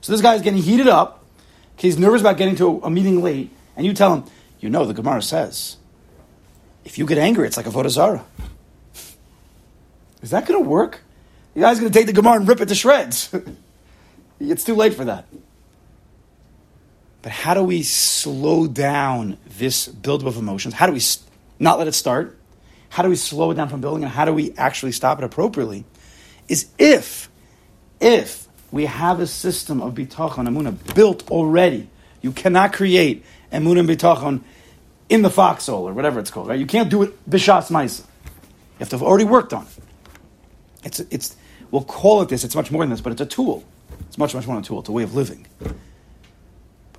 So 0.01 0.11
this 0.11 0.21
guy's 0.21 0.41
getting 0.41 0.61
heated 0.61 0.87
up. 0.87 1.23
He's 1.77 1.97
nervous 1.97 2.21
about 2.21 2.37
getting 2.37 2.55
to 2.57 2.67
a, 2.67 2.77
a 2.81 2.89
meeting 2.89 3.21
late, 3.21 3.51
and 3.75 3.85
you 3.85 3.93
tell 3.93 4.15
him, 4.15 4.23
you 4.59 4.69
know, 4.69 4.85
the 4.85 4.93
Gemara 4.93 5.21
says, 5.21 5.77
if 6.83 6.97
you 6.97 7.05
get 7.05 7.17
angry, 7.17 7.47
it's 7.47 7.57
like 7.57 7.65
a 7.65 7.71
Vodazara. 7.71 8.23
Is 10.21 10.31
that 10.31 10.45
going 10.47 10.63
to 10.63 10.69
work? 10.69 11.01
The 11.53 11.61
guy's 11.61 11.79
going 11.79 11.91
to 11.91 11.97
take 11.97 12.07
the 12.07 12.13
Gemara 12.13 12.35
and 12.35 12.47
rip 12.47 12.61
it 12.61 12.67
to 12.67 12.75
shreds. 12.75 13.33
it's 14.39 14.63
too 14.63 14.75
late 14.75 14.93
for 14.93 15.05
that. 15.05 15.25
But 17.21 17.31
how 17.31 17.53
do 17.55 17.63
we 17.63 17.81
slow 17.81 18.67
down 18.67 19.37
this 19.57 19.87
buildup 19.87 20.27
of 20.27 20.37
emotions? 20.37 20.75
How 20.75 20.85
do 20.85 20.93
we 20.93 21.01
not 21.59 21.79
let 21.79 21.87
it 21.87 21.93
start? 21.93 22.37
How 22.95 23.03
do 23.03 23.09
we 23.09 23.17
slow 23.17 23.51
it 23.51 23.55
down 23.55 23.67
from 23.67 23.81
building? 23.81 24.05
And 24.05 24.11
how 24.13 24.23
do 24.23 24.31
we 24.31 24.53
actually 24.53 24.93
stop 24.93 25.17
it 25.17 25.25
appropriately? 25.25 25.83
Is 26.47 26.67
if, 26.79 27.29
if 27.99 28.47
we 28.71 28.85
have 28.85 29.19
a 29.19 29.27
system 29.27 29.81
of 29.81 29.95
bitachon 29.95 30.47
amuna 30.47 30.95
built 30.95 31.29
already, 31.29 31.89
you 32.21 32.31
cannot 32.31 32.71
create 32.71 33.25
and 33.51 33.65
bitachon 33.65 34.43
in 35.09 35.23
the 35.23 35.29
foxhole 35.29 35.89
or 35.89 35.91
whatever 35.91 36.21
it's 36.21 36.31
called, 36.31 36.47
right? 36.47 36.57
You 36.57 36.65
can't 36.65 36.89
do 36.89 37.03
it 37.03 37.29
bishas 37.29 37.69
ma'isa. 37.69 37.99
You 37.99 38.05
have 38.79 38.87
to 38.87 38.95
have 38.95 39.03
already 39.03 39.25
worked 39.25 39.51
on 39.51 39.63
it. 39.63 39.83
It's, 40.85 40.99
it's, 41.11 41.35
we'll 41.71 41.83
call 41.83 42.21
it 42.21 42.29
this, 42.29 42.45
it's 42.45 42.55
much 42.55 42.71
more 42.71 42.81
than 42.83 42.91
this, 42.91 43.01
but 43.01 43.11
it's 43.11 43.19
a 43.19 43.25
tool. 43.25 43.65
It's 44.07 44.17
much, 44.17 44.33
much 44.33 44.47
more 44.47 44.55
than 44.55 44.63
a 44.63 44.67
tool, 44.67 44.79
it's 44.79 44.87
a 44.87 44.93
way 44.93 45.03
of 45.03 45.13
living. 45.15 45.47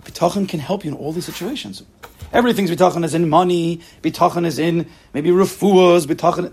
Bitachon 0.06 0.48
can 0.48 0.60
help 0.60 0.84
you 0.84 0.92
in 0.92 0.96
all 0.96 1.12
these 1.12 1.24
situations. 1.24 1.82
Everything's 2.32 2.70
bitachon 2.70 3.04
is 3.04 3.12
in 3.12 3.28
money, 3.28 3.80
bitachon 4.02 4.46
is 4.46 4.56
in 4.56 4.88
maybe 5.12 5.30
refuahs, 5.30 6.06
bitachon, 6.06 6.52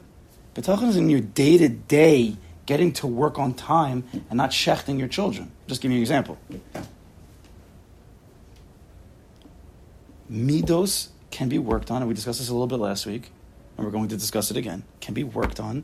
bitachon 0.55 0.88
is 0.89 0.98
in 0.98 1.07
your 1.07 1.19
day 1.19 1.60
to 1.60 1.69
day 1.69 2.36
getting 2.65 2.91
to 2.93 3.05
work 3.05 3.38
on 3.38 3.53
time 3.53 4.05
and 4.12 4.38
not 4.38 4.50
shechting 4.50 4.98
your 4.98 5.07
children. 5.07 5.51
Just 5.67 5.81
give 5.81 5.91
you 5.91 5.98
an 5.98 6.01
example. 6.01 6.39
Midos 10.31 11.10
can 11.29 11.48
be 11.48 11.60
worked 11.60 11.91
on, 11.91 11.98
and 12.01 12.07
we 12.07 12.15
discussed 12.15 12.39
this 12.39 12.50
a 12.50 12.53
little 12.53 12.65
bit 12.65 12.79
last 12.79 13.05
week, 13.05 13.29
and 13.77 13.86
we're 13.86 13.91
going 13.91 14.07
to 14.07 14.17
discuss 14.17 14.50
it 14.50 14.57
again, 14.57 14.83
can 15.00 15.13
be 15.13 15.24
worked 15.24 15.60
on 15.60 15.83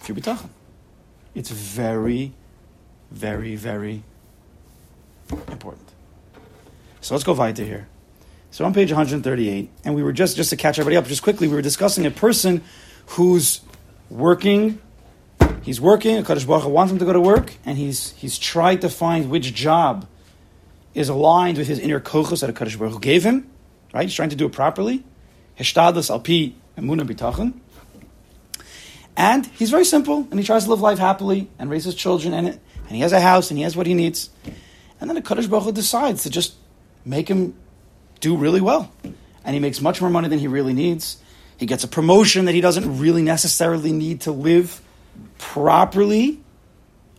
through 0.00 0.16
bitachon. 0.16 0.50
It's 1.34 1.50
very, 1.50 2.34
very, 3.10 3.56
very 3.56 4.02
important. 5.50 5.88
So 7.00 7.14
let's 7.14 7.24
go 7.24 7.32
weiter 7.32 7.64
here. 7.64 7.88
So 8.50 8.64
on 8.64 8.74
page 8.74 8.90
138, 8.90 9.70
and 9.84 9.94
we 9.94 10.02
were 10.02 10.12
just 10.12 10.36
just 10.36 10.50
to 10.50 10.56
catch 10.56 10.78
everybody 10.78 10.96
up, 10.96 11.06
just 11.06 11.22
quickly, 11.22 11.48
we 11.48 11.54
were 11.54 11.62
discussing 11.62 12.06
a 12.06 12.10
person 12.10 12.62
who's 13.08 13.60
working. 14.10 14.80
He's 15.62 15.80
working. 15.80 16.16
A 16.16 16.24
Kaddish 16.24 16.44
Baruch 16.44 16.64
Hu 16.64 16.70
wants 16.70 16.92
him 16.92 16.98
to 16.98 17.04
go 17.04 17.12
to 17.12 17.20
work, 17.20 17.54
and 17.64 17.76
he's 17.76 18.12
he's 18.12 18.38
tried 18.38 18.80
to 18.80 18.88
find 18.88 19.30
which 19.30 19.54
job 19.54 20.06
is 20.94 21.08
aligned 21.08 21.58
with 21.58 21.68
his 21.68 21.78
inner 21.78 22.00
kochos 22.00 22.40
that 22.40 22.50
a 22.50 22.52
Kaddish 22.52 22.76
Baruch 22.76 22.94
Hu 22.94 23.00
gave 23.00 23.24
him. 23.24 23.48
Right? 23.92 24.04
He's 24.04 24.14
trying 24.14 24.30
to 24.30 24.36
do 24.36 24.46
it 24.46 24.52
properly. 24.52 25.04
Hishtadlus 25.58 26.10
alpi 26.10 26.54
emuna 26.76 27.06
bitachon. 27.06 27.54
And 29.16 29.46
he's 29.46 29.70
very 29.70 29.84
simple, 29.84 30.28
and 30.30 30.38
he 30.38 30.46
tries 30.46 30.64
to 30.64 30.70
live 30.70 30.80
life 30.80 30.98
happily 30.98 31.50
and 31.58 31.68
raise 31.68 31.84
his 31.84 31.96
children, 31.96 32.32
and, 32.32 32.48
it 32.48 32.60
and 32.86 32.96
he 32.96 33.00
has 33.00 33.12
a 33.12 33.20
house, 33.20 33.50
and 33.50 33.58
he 33.58 33.64
has 33.64 33.76
what 33.76 33.86
he 33.86 33.94
needs. 33.94 34.30
And 35.00 35.10
then 35.10 35.16
the 35.16 35.22
Kaddish 35.22 35.48
Baruch 35.48 35.64
Hu 35.64 35.72
decides 35.72 36.22
to 36.22 36.30
just 36.30 36.54
make 37.08 37.28
him 37.28 37.54
do 38.20 38.36
really 38.36 38.60
well. 38.60 38.92
And 39.44 39.54
he 39.54 39.60
makes 39.60 39.80
much 39.80 40.00
more 40.00 40.10
money 40.10 40.28
than 40.28 40.38
he 40.38 40.46
really 40.46 40.74
needs. 40.74 41.16
He 41.56 41.66
gets 41.66 41.82
a 41.82 41.88
promotion 41.88 42.44
that 42.44 42.54
he 42.54 42.60
doesn't 42.60 42.98
really 42.98 43.22
necessarily 43.22 43.92
need 43.92 44.22
to 44.22 44.32
live 44.32 44.80
properly 45.38 46.40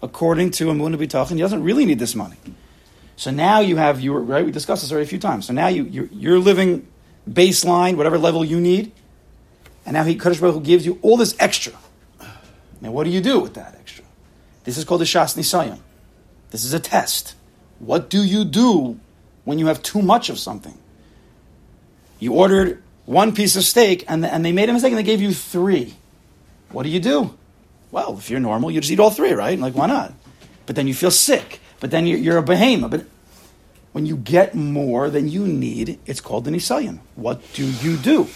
according 0.02 0.52
to 0.52 0.70
Amun 0.70 0.96
Bitachon. 0.96 1.32
He 1.32 1.40
doesn't 1.40 1.64
really 1.64 1.86
need 1.86 2.00
this 2.00 2.16
money. 2.16 2.38
So 3.16 3.32
now 3.32 3.60
you 3.60 3.76
have 3.76 4.00
you 4.00 4.14
right. 4.14 4.46
We 4.46 4.52
discussed 4.52 4.82
this 4.82 4.92
already 4.92 5.06
a 5.06 5.10
few 5.10 5.20
times. 5.20 5.48
So 5.48 5.54
now 5.54 5.68
you 5.68 5.84
you're, 5.84 6.06
you're 6.06 6.40
living 6.40 6.88
baseline, 7.30 7.98
whatever 7.98 8.18
level 8.18 8.46
you 8.46 8.62
need, 8.62 8.94
and 9.86 9.94
now 9.94 10.06
he 10.06 10.16
Kaddish 10.16 10.40
Baruch 10.40 10.64
gives 10.64 10.86
you 10.86 11.00
all 11.02 11.18
this 11.18 11.36
extra. 11.38 11.74
Now 12.80 12.92
what 12.92 13.04
do 13.04 13.10
you 13.10 13.20
do 13.20 13.40
with 13.42 13.56
that 13.56 13.76
extra? 13.78 14.06
This 14.64 14.78
is 14.78 14.86
called 14.86 15.02
the 15.02 15.06
Shas 15.06 15.36
Nisayim. 15.36 15.80
This 16.52 16.64
is 16.64 16.74
a 16.74 16.80
test. 16.80 17.36
What 17.80 18.10
do 18.10 18.24
you 18.24 18.46
do 18.46 19.00
when 19.50 19.58
you 19.58 19.66
have 19.66 19.82
too 19.82 20.04
much 20.04 20.30
of 20.30 20.38
something? 20.38 20.78
You 22.20 22.34
ordered 22.34 22.84
one 23.08 23.34
piece 23.34 23.56
of 23.56 23.64
steak 23.64 24.06
and, 24.08 24.24
and 24.24 24.46
they 24.46 24.52
made 24.52 24.70
a 24.70 24.74
mistake 24.74 24.92
and 24.92 25.00
they 25.00 25.02
gave 25.02 25.24
you 25.24 25.34
three. 25.34 25.96
What 26.72 26.84
do 26.84 26.90
you 26.90 27.00
do? 27.00 27.36
Well, 27.90 28.16
if 28.20 28.30
you're 28.30 28.40
normal, 28.40 28.70
you 28.70 28.80
just 28.80 28.92
eat 28.92 29.00
all 29.00 29.10
three, 29.10 29.32
right? 29.32 29.58
Like, 29.58 29.74
why 29.74 29.88
not? 29.88 30.14
But 30.68 30.76
then 30.76 30.88
you 30.88 30.94
feel 30.94 31.10
sick. 31.10 31.62
But 31.80 31.90
then 31.90 32.06
you're, 32.06 32.20
you're 32.20 32.38
a 32.38 32.44
behemoth. 32.44 32.92
But 32.92 33.06
when 33.92 34.06
you 34.06 34.18
get 34.18 34.54
more 34.54 35.10
than 35.10 35.28
you 35.28 35.48
need, 35.48 35.98
it's 36.06 36.22
called 36.22 36.46
the 36.46 36.52
nisayan. 36.52 37.00
What 37.16 37.42
do 37.54 37.66
you 37.66 37.98
do? 37.98 38.28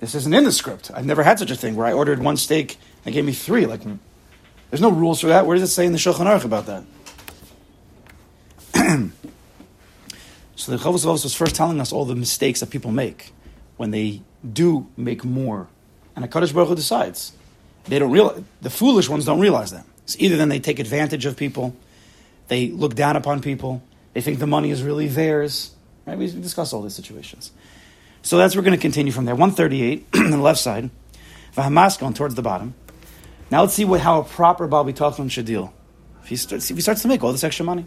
This 0.00 0.14
isn't 0.14 0.32
in 0.32 0.44
the 0.44 0.52
script. 0.52 0.90
I've 0.94 1.04
never 1.04 1.22
had 1.22 1.38
such 1.38 1.50
a 1.50 1.56
thing 1.56 1.76
where 1.76 1.86
I 1.86 1.92
ordered 1.92 2.20
one 2.20 2.38
steak 2.38 2.78
and 3.04 3.04
they 3.04 3.12
gave 3.12 3.26
me 3.26 3.32
three. 3.32 3.66
Like, 3.66 3.82
there's 4.70 4.80
no 4.80 4.90
rules 4.90 5.20
for 5.20 5.26
that. 5.26 5.44
Where 5.44 5.58
does 5.58 5.70
it 5.70 5.74
say 5.74 5.84
in 5.84 5.92
the 5.92 5.98
Shulchan 5.98 6.24
Aruch 6.24 6.46
about 6.46 6.64
that? 8.72 9.10
So 10.56 10.72
the 10.72 10.78
Chovos 10.78 11.06
was 11.06 11.34
first 11.34 11.54
telling 11.54 11.80
us 11.80 11.92
all 11.92 12.04
the 12.04 12.14
mistakes 12.14 12.60
that 12.60 12.70
people 12.70 12.90
make 12.90 13.32
when 13.76 13.90
they 13.90 14.22
do 14.50 14.86
make 14.96 15.24
more, 15.24 15.68
and 16.14 16.24
a 16.24 16.28
Baruch 16.28 16.68
Hu 16.68 16.74
decides 16.74 17.32
they 17.84 17.98
don't 17.98 18.10
realize 18.10 18.42
the 18.60 18.70
foolish 18.70 19.08
ones 19.08 19.24
don't 19.24 19.40
realize 19.40 19.70
that. 19.70 19.84
Either 20.18 20.36
then 20.36 20.48
they 20.48 20.60
take 20.60 20.78
advantage 20.78 21.26
of 21.26 21.36
people, 21.36 21.74
they 22.48 22.68
look 22.68 22.94
down 22.94 23.16
upon 23.16 23.40
people, 23.40 23.82
they 24.12 24.20
think 24.20 24.38
the 24.38 24.46
money 24.46 24.70
is 24.70 24.82
really 24.82 25.08
theirs. 25.08 25.74
Right? 26.06 26.18
We 26.18 26.30
discuss 26.30 26.72
all 26.72 26.82
these 26.82 26.94
situations. 26.94 27.50
So 28.22 28.36
that's 28.36 28.54
we're 28.54 28.62
going 28.62 28.76
to 28.76 28.80
continue 28.80 29.12
from 29.12 29.24
there. 29.24 29.34
138 29.34 30.06
on 30.14 30.30
the 30.30 30.36
left 30.36 30.60
side, 30.60 30.90
Vahamas 31.56 31.98
going 31.98 32.14
towards 32.14 32.34
the 32.34 32.42
bottom. 32.42 32.74
Now 33.50 33.62
let's 33.62 33.74
see 33.74 33.84
what 33.84 34.00
how 34.00 34.20
a 34.20 34.24
proper 34.24 34.66
Baal 34.66 34.84
Bitachon 34.84 35.30
should 35.30 35.46
deal. 35.46 35.72
If 36.22 36.28
he 36.28 36.36
starts, 36.36 36.70
if 36.70 36.76
he 36.76 36.82
starts 36.82 37.02
to 37.02 37.08
make 37.08 37.22
all 37.22 37.32
this 37.32 37.44
extra 37.44 37.64
money. 37.64 37.86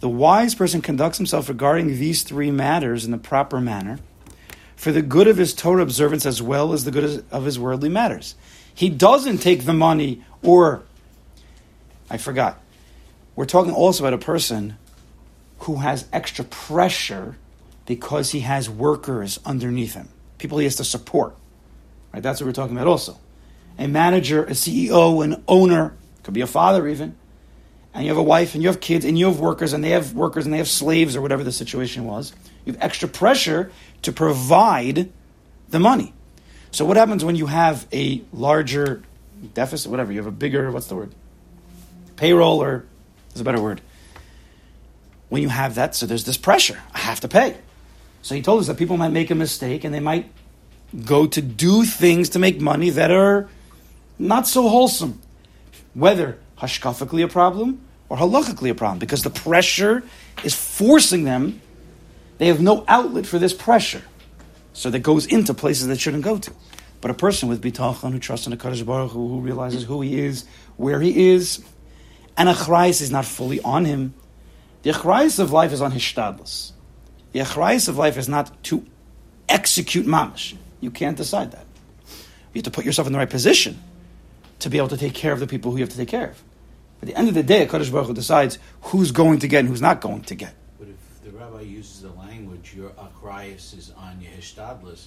the 0.00 0.08
wise 0.08 0.54
person 0.54 0.80
conducts 0.80 1.18
himself 1.18 1.48
regarding 1.48 1.88
these 1.88 2.22
three 2.22 2.50
matters 2.50 3.04
in 3.04 3.10
the 3.10 3.18
proper 3.18 3.60
manner 3.60 3.98
for 4.76 4.92
the 4.92 5.02
good 5.02 5.26
of 5.26 5.36
his 5.36 5.54
Torah 5.54 5.82
observance 5.82 6.24
as 6.24 6.40
well 6.40 6.72
as 6.72 6.84
the 6.84 6.90
good 6.90 7.24
of 7.30 7.44
his 7.44 7.58
worldly 7.58 7.88
matters. 7.88 8.36
He 8.72 8.88
doesn't 8.88 9.38
take 9.38 9.64
the 9.64 9.72
money 9.72 10.24
or, 10.42 10.82
I 12.08 12.16
forgot. 12.16 12.60
We're 13.34 13.44
talking 13.44 13.72
also 13.72 14.04
about 14.04 14.14
a 14.14 14.24
person 14.24 14.78
who 15.60 15.76
has 15.76 16.06
extra 16.12 16.44
pressure 16.44 17.36
because 17.86 18.30
he 18.30 18.40
has 18.40 18.70
workers 18.70 19.40
underneath 19.44 19.94
him, 19.94 20.08
people 20.38 20.58
he 20.58 20.64
has 20.64 20.76
to 20.76 20.84
support. 20.84 21.34
Right? 22.12 22.22
That's 22.22 22.40
what 22.40 22.46
we're 22.46 22.52
talking 22.52 22.76
about 22.76 22.86
also. 22.86 23.18
A 23.78 23.88
manager, 23.88 24.44
a 24.44 24.50
CEO, 24.50 25.24
an 25.24 25.42
owner, 25.48 25.94
could 26.22 26.34
be 26.34 26.40
a 26.40 26.46
father 26.46 26.86
even, 26.86 27.16
and 27.98 28.06
you 28.06 28.12
have 28.12 28.18
a 28.18 28.22
wife 28.22 28.54
and 28.54 28.62
you 28.62 28.68
have 28.68 28.78
kids 28.78 29.04
and 29.04 29.18
you 29.18 29.26
have 29.26 29.40
workers 29.40 29.72
and 29.72 29.82
they 29.82 29.90
have 29.90 30.14
workers 30.14 30.44
and 30.44 30.54
they 30.54 30.58
have 30.58 30.68
slaves 30.68 31.16
or 31.16 31.20
whatever 31.20 31.42
the 31.42 31.50
situation 31.50 32.04
was, 32.04 32.32
you 32.64 32.72
have 32.72 32.80
extra 32.80 33.08
pressure 33.08 33.72
to 34.02 34.12
provide 34.12 35.10
the 35.70 35.80
money. 35.80 36.14
So 36.70 36.84
what 36.84 36.96
happens 36.96 37.24
when 37.24 37.34
you 37.34 37.46
have 37.46 37.88
a 37.92 38.22
larger 38.32 39.02
deficit, 39.52 39.90
whatever, 39.90 40.12
you 40.12 40.18
have 40.20 40.28
a 40.28 40.30
bigger, 40.30 40.70
what's 40.70 40.86
the 40.86 40.94
word? 40.94 41.12
Payroll 42.14 42.62
or 42.62 42.84
is 43.34 43.40
a 43.40 43.44
better 43.44 43.60
word. 43.60 43.80
When 45.28 45.42
you 45.42 45.48
have 45.48 45.74
that, 45.74 45.96
so 45.96 46.06
there's 46.06 46.24
this 46.24 46.36
pressure. 46.36 46.80
I 46.94 46.98
have 46.98 47.18
to 47.20 47.28
pay. 47.28 47.56
So 48.22 48.36
he 48.36 48.42
told 48.42 48.60
us 48.60 48.68
that 48.68 48.76
people 48.76 48.96
might 48.96 49.10
make 49.10 49.32
a 49.32 49.34
mistake 49.34 49.82
and 49.82 49.92
they 49.92 49.98
might 49.98 50.30
go 51.04 51.26
to 51.26 51.42
do 51.42 51.82
things 51.82 52.28
to 52.28 52.38
make 52.38 52.60
money 52.60 52.90
that 52.90 53.10
are 53.10 53.48
not 54.20 54.46
so 54.46 54.68
wholesome. 54.68 55.20
Whether 55.94 56.38
hashkafically 56.58 57.24
a 57.24 57.28
problem 57.28 57.80
or 58.08 58.16
halachically 58.16 58.70
a 58.70 58.74
problem, 58.74 58.98
because 58.98 59.22
the 59.22 59.30
pressure 59.30 60.02
is 60.44 60.54
forcing 60.54 61.24
them. 61.24 61.60
They 62.38 62.46
have 62.46 62.60
no 62.60 62.84
outlet 62.88 63.26
for 63.26 63.38
this 63.38 63.52
pressure. 63.52 64.02
So 64.72 64.90
that 64.90 65.00
goes 65.00 65.26
into 65.26 65.54
places 65.54 65.88
that 65.88 66.00
shouldn't 66.00 66.22
go 66.22 66.38
to. 66.38 66.52
But 67.00 67.10
a 67.10 67.14
person 67.14 67.48
with 67.48 67.62
bitachon 67.62 68.12
who 68.12 68.18
trusts 68.18 68.46
in 68.46 68.50
the 68.50 68.56
Kaddish 68.56 68.82
Baruch 68.82 69.10
Hu, 69.12 69.28
who 69.28 69.40
realizes 69.40 69.84
who 69.84 70.00
he 70.00 70.20
is, 70.20 70.44
where 70.76 71.00
he 71.00 71.30
is, 71.30 71.64
and 72.36 72.48
a 72.48 72.54
achrayis 72.54 73.00
is 73.02 73.10
not 73.10 73.24
fully 73.24 73.60
on 73.60 73.84
him. 73.84 74.14
The 74.82 74.90
achrayis 74.90 75.38
of 75.38 75.50
life 75.50 75.72
is 75.72 75.82
on 75.82 75.90
his 75.90 76.02
shtadlis. 76.02 76.72
The 77.32 77.40
achrayis 77.40 77.88
of 77.88 77.98
life 77.98 78.16
is 78.16 78.28
not 78.28 78.62
to 78.64 78.86
execute 79.48 80.06
mamash. 80.06 80.56
You 80.80 80.90
can't 80.90 81.16
decide 81.16 81.52
that. 81.52 81.66
You 82.54 82.60
have 82.60 82.64
to 82.64 82.70
put 82.70 82.84
yourself 82.84 83.06
in 83.06 83.12
the 83.12 83.18
right 83.18 83.28
position 83.28 83.80
to 84.60 84.70
be 84.70 84.78
able 84.78 84.88
to 84.88 84.96
take 84.96 85.14
care 85.14 85.32
of 85.32 85.40
the 85.40 85.46
people 85.46 85.70
who 85.70 85.78
you 85.78 85.82
have 85.82 85.90
to 85.90 85.96
take 85.96 86.08
care 86.08 86.30
of. 86.30 86.42
At 87.00 87.08
the 87.08 87.16
end 87.16 87.28
of 87.28 87.34
the 87.34 87.42
day, 87.42 87.62
a 87.62 87.66
Kaddish 87.66 87.90
Baruch 87.90 88.08
Hu 88.08 88.14
decides 88.14 88.58
who's 88.82 89.12
going 89.12 89.38
to 89.40 89.48
get 89.48 89.60
and 89.60 89.68
who's 89.68 89.82
not 89.82 90.00
going 90.00 90.22
to 90.22 90.34
get. 90.34 90.54
But 90.78 90.88
if 90.88 91.22
the 91.22 91.30
rabbi 91.30 91.60
uses 91.60 92.02
the 92.02 92.10
language, 92.10 92.74
your 92.74 92.90
achrayas 92.90 93.76
is 93.76 93.92
on 93.96 94.20
your 94.20 94.32
hishtadlis, 94.32 95.06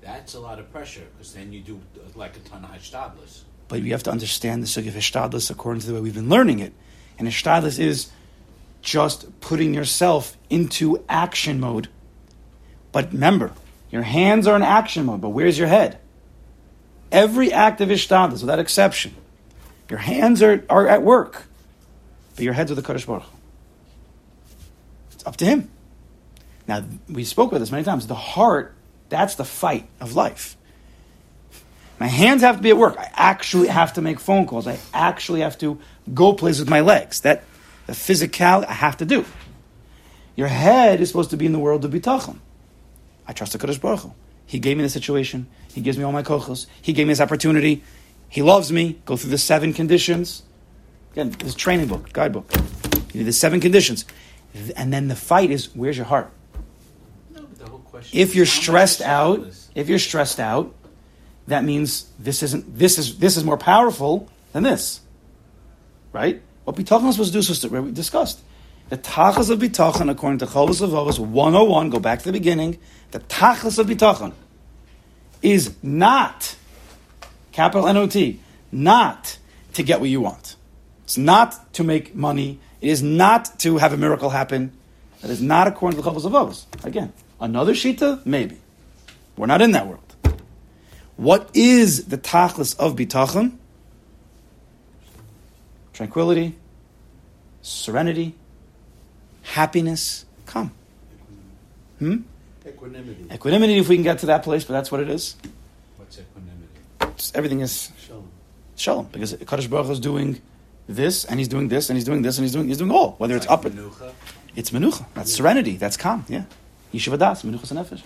that's 0.00 0.34
a 0.34 0.40
lot 0.40 0.58
of 0.58 0.70
pressure 0.70 1.06
because 1.12 1.32
then 1.34 1.52
you 1.52 1.60
do 1.60 1.80
like 2.14 2.36
a 2.36 2.40
ton 2.40 2.64
of 2.64 2.70
hishtadlis. 2.70 3.42
But 3.68 3.82
you 3.82 3.92
have 3.92 4.02
to 4.02 4.10
understand 4.10 4.62
the 4.62 4.66
sugya 4.66 4.88
of 4.88 4.94
Hishtadlis 4.94 5.50
according 5.50 5.80
to 5.80 5.86
the 5.86 5.94
way 5.94 6.00
we've 6.00 6.14
been 6.14 6.28
learning 6.28 6.58
it. 6.58 6.74
And 7.18 7.26
Hishtadlis 7.26 7.78
is 7.78 8.10
just 8.82 9.40
putting 9.40 9.72
yourself 9.72 10.36
into 10.50 11.02
action 11.08 11.58
mode. 11.58 11.88
But 12.90 13.12
remember, 13.12 13.52
your 13.90 14.02
hands 14.02 14.46
are 14.46 14.56
in 14.56 14.62
action 14.62 15.06
mode, 15.06 15.22
but 15.22 15.30
where's 15.30 15.58
your 15.58 15.68
head? 15.68 15.98
Every 17.10 17.50
act 17.50 17.80
of 17.80 17.88
Hishtadlis, 17.88 18.40
without 18.40 18.58
exception, 18.58 19.14
your 19.92 19.98
hands 19.98 20.42
are, 20.42 20.64
are 20.70 20.88
at 20.88 21.02
work, 21.02 21.42
but 22.34 22.44
your 22.44 22.54
head's 22.54 22.70
with 22.70 22.78
the 22.78 22.82
Kaddish 22.82 23.04
Baruch. 23.04 23.24
It's 25.12 25.26
up 25.26 25.36
to 25.36 25.44
him. 25.44 25.70
Now, 26.66 26.82
we 27.10 27.24
spoke 27.24 27.50
about 27.50 27.58
this 27.58 27.70
many 27.70 27.84
times. 27.84 28.06
The 28.06 28.14
heart, 28.14 28.74
that's 29.10 29.34
the 29.34 29.44
fight 29.44 29.86
of 30.00 30.16
life. 30.16 30.56
My 32.00 32.06
hands 32.06 32.40
have 32.40 32.56
to 32.56 32.62
be 32.62 32.70
at 32.70 32.78
work. 32.78 32.96
I 32.98 33.10
actually 33.12 33.68
have 33.68 33.92
to 33.92 34.00
make 34.00 34.18
phone 34.18 34.46
calls. 34.46 34.66
I 34.66 34.78
actually 34.94 35.42
have 35.42 35.58
to 35.58 35.78
go 36.14 36.32
places 36.32 36.60
with 36.60 36.70
my 36.70 36.80
legs. 36.80 37.20
That 37.20 37.44
the 37.86 37.94
physical 37.94 38.64
I 38.66 38.72
have 38.72 38.96
to 38.96 39.04
do. 39.04 39.26
Your 40.36 40.48
head 40.48 41.02
is 41.02 41.08
supposed 41.08 41.28
to 41.32 41.36
be 41.36 41.44
in 41.44 41.52
the 41.52 41.58
world 41.58 41.84
of 41.84 41.90
bitachon. 41.90 42.38
I 43.28 43.34
trust 43.34 43.52
the 43.52 43.58
Kaddish 43.58 43.76
Baruch 43.76 44.00
Hu. 44.00 44.14
He 44.46 44.58
gave 44.58 44.78
me 44.78 44.84
the 44.84 44.88
situation. 44.88 45.48
He 45.74 45.82
gives 45.82 45.98
me 45.98 46.04
all 46.04 46.12
my 46.12 46.22
kochos. 46.22 46.64
He 46.80 46.94
gave 46.94 47.06
me 47.06 47.12
this 47.12 47.20
opportunity. 47.20 47.82
He 48.32 48.40
loves 48.40 48.72
me. 48.72 48.98
Go 49.04 49.18
through 49.18 49.28
the 49.28 49.36
seven 49.36 49.74
conditions. 49.74 50.42
Again, 51.12 51.36
this 51.40 51.54
training 51.54 51.88
book, 51.88 52.14
guidebook. 52.14 52.50
You 53.12 53.20
need 53.20 53.24
the 53.24 53.32
seven 53.34 53.60
conditions. 53.60 54.06
And 54.74 54.90
then 54.90 55.08
the 55.08 55.14
fight 55.14 55.50
is 55.50 55.68
where's 55.74 55.98
your 55.98 56.06
heart? 56.06 56.30
If 58.10 58.34
you're 58.34 58.46
stressed 58.46 59.02
out, 59.02 59.46
if 59.74 59.90
you're 59.90 59.98
stressed 59.98 60.40
out, 60.40 60.74
that 61.46 61.62
means 61.62 62.10
this 62.18 62.42
isn't 62.42 62.78
this 62.78 62.96
is 62.98 63.18
this 63.18 63.36
is 63.36 63.44
more 63.44 63.58
powerful 63.58 64.30
than 64.54 64.62
this. 64.62 65.02
Right? 66.14 66.40
What 66.64 66.76
bitachon 66.76 67.10
is 67.10 67.16
supposed 67.16 67.34
to 67.34 67.70
do 67.70 67.78
is 67.78 67.84
we 67.84 67.92
discussed. 67.92 68.40
The 68.88 68.96
tachlis 68.96 69.50
of 69.50 69.58
bitachon, 69.58 70.10
according 70.10 70.38
to 70.38 70.46
Chovos 70.46 70.80
HaLevavos 70.80 71.18
101, 71.18 71.90
go 71.90 71.98
back 71.98 72.20
to 72.20 72.24
the 72.24 72.32
beginning, 72.32 72.78
the 73.10 73.20
tachlis 73.20 73.78
of 73.78 73.88
bitachon 73.88 74.32
is 75.42 75.76
not 75.82 76.56
capital 77.52 77.86
N 77.86 77.96
O 77.96 78.06
T, 78.06 78.40
not 78.70 79.38
to 79.74 79.82
get 79.82 80.00
what 80.00 80.08
you 80.08 80.20
want. 80.20 80.56
It's 81.04 81.16
not 81.16 81.72
to 81.74 81.84
make 81.84 82.14
money. 82.14 82.58
It 82.80 82.88
is 82.88 83.02
not 83.02 83.58
to 83.60 83.78
have 83.78 83.92
a 83.92 83.96
miracle 83.96 84.30
happen. 84.30 84.72
That 85.20 85.30
is 85.30 85.40
not 85.40 85.68
according 85.68 85.98
to 85.98 86.02
the 86.02 86.10
Chovos 86.10 86.28
HaLevavos. 86.28 86.84
Again, 86.84 87.12
another 87.40 87.74
shita, 87.74 88.24
maybe. 88.26 88.58
We're 89.36 89.46
not 89.46 89.62
in 89.62 89.70
that 89.72 89.86
world. 89.86 90.00
What 91.16 91.50
is 91.54 92.06
the 92.06 92.18
tachlis 92.18 92.76
of 92.78 92.96
bitachon? 92.96 93.58
Tranquility, 95.92 96.56
serenity, 97.60 98.34
happiness. 99.42 100.24
Come. 100.46 100.72
Hmm? 101.98 102.22
Equanimity. 102.66 103.26
Equanimity, 103.32 103.78
if 103.78 103.88
we 103.88 103.96
can 103.96 104.02
get 104.02 104.18
to 104.20 104.26
that 104.26 104.42
place, 104.42 104.64
but 104.64 104.72
that's 104.72 104.90
what 104.90 105.00
it 105.00 105.08
is. 105.08 105.36
What's 107.02 107.10
equanimity? 107.10 107.16
Just 107.16 107.36
everything 107.36 107.60
is 107.60 107.90
Shalom. 108.06 108.30
shalom 108.76 109.08
because 109.12 109.34
Kaddish 109.46 109.66
Baruch 109.66 109.90
is 109.90 110.00
doing 110.00 110.40
this 110.88 111.24
and 111.24 111.38
he's 111.38 111.48
doing 111.48 111.68
this 111.68 111.90
and 111.90 111.96
he's 111.96 112.04
doing 112.04 112.22
this 112.22 112.38
and 112.38 112.44
he's 112.44 112.52
doing 112.52 112.68
he's 112.68 112.78
doing 112.78 112.90
all. 112.90 113.12
Whether 113.18 113.36
it's 113.36 113.46
up, 113.46 113.64
or, 113.64 113.70
Menucha. 113.70 114.12
it's 114.56 114.70
menucha. 114.70 115.06
That's 115.14 115.32
serenity. 115.32 115.76
That's 115.76 115.96
calm. 115.96 116.24
Yeah, 116.28 116.44
yeshiva 116.92 117.18
das 117.18 117.42
menuchas 117.42 117.72
nefesh. 117.72 118.02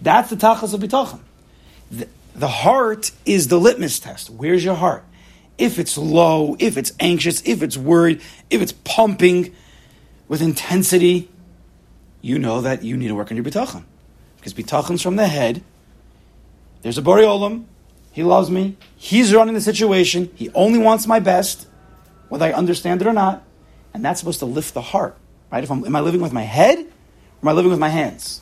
That's 0.00 0.30
the 0.30 0.36
tachlis 0.36 0.74
of 0.74 0.80
bitachon. 0.80 1.20
The, 1.90 2.08
the 2.34 2.48
heart 2.48 3.12
is 3.24 3.48
the 3.48 3.58
litmus 3.58 4.00
test. 4.00 4.30
Where's 4.30 4.64
your 4.64 4.74
heart? 4.74 5.04
If 5.58 5.78
it's 5.78 5.96
low, 5.98 6.56
if 6.58 6.76
it's 6.76 6.92
anxious, 6.98 7.42
if 7.44 7.62
it's 7.62 7.76
worried, 7.76 8.20
if 8.50 8.62
it's 8.62 8.72
pumping 8.72 9.54
with 10.26 10.40
intensity, 10.42 11.28
you 12.20 12.38
know 12.38 12.60
that 12.62 12.82
you 12.82 12.96
need 12.96 13.08
to 13.08 13.14
work 13.14 13.30
on 13.30 13.36
your 13.36 13.44
bitachon. 13.44 13.84
Because 14.36 14.54
bitachon's 14.54 15.02
from 15.02 15.16
the 15.16 15.28
head. 15.28 15.62
There's 16.80 16.98
a 16.98 17.02
Bori 17.02 17.22
Olam. 17.22 17.66
He 18.12 18.22
loves 18.22 18.50
me. 18.50 18.76
He's 18.96 19.34
running 19.34 19.54
the 19.54 19.60
situation. 19.60 20.30
He 20.34 20.50
only 20.50 20.78
wants 20.78 21.06
my 21.06 21.18
best, 21.18 21.66
whether 22.28 22.46
I 22.46 22.52
understand 22.52 23.00
it 23.00 23.08
or 23.08 23.12
not. 23.12 23.42
And 23.94 24.04
that's 24.04 24.20
supposed 24.20 24.38
to 24.40 24.46
lift 24.46 24.74
the 24.74 24.82
heart, 24.82 25.16
right? 25.50 25.64
If 25.64 25.70
I'm, 25.70 25.84
am 25.84 25.96
I 25.96 26.00
living 26.00 26.20
with 26.20 26.32
my 26.32 26.42
head 26.42 26.78
or 26.78 26.84
am 27.42 27.48
I 27.48 27.52
living 27.52 27.70
with 27.70 27.80
my 27.80 27.88
hands? 27.88 28.40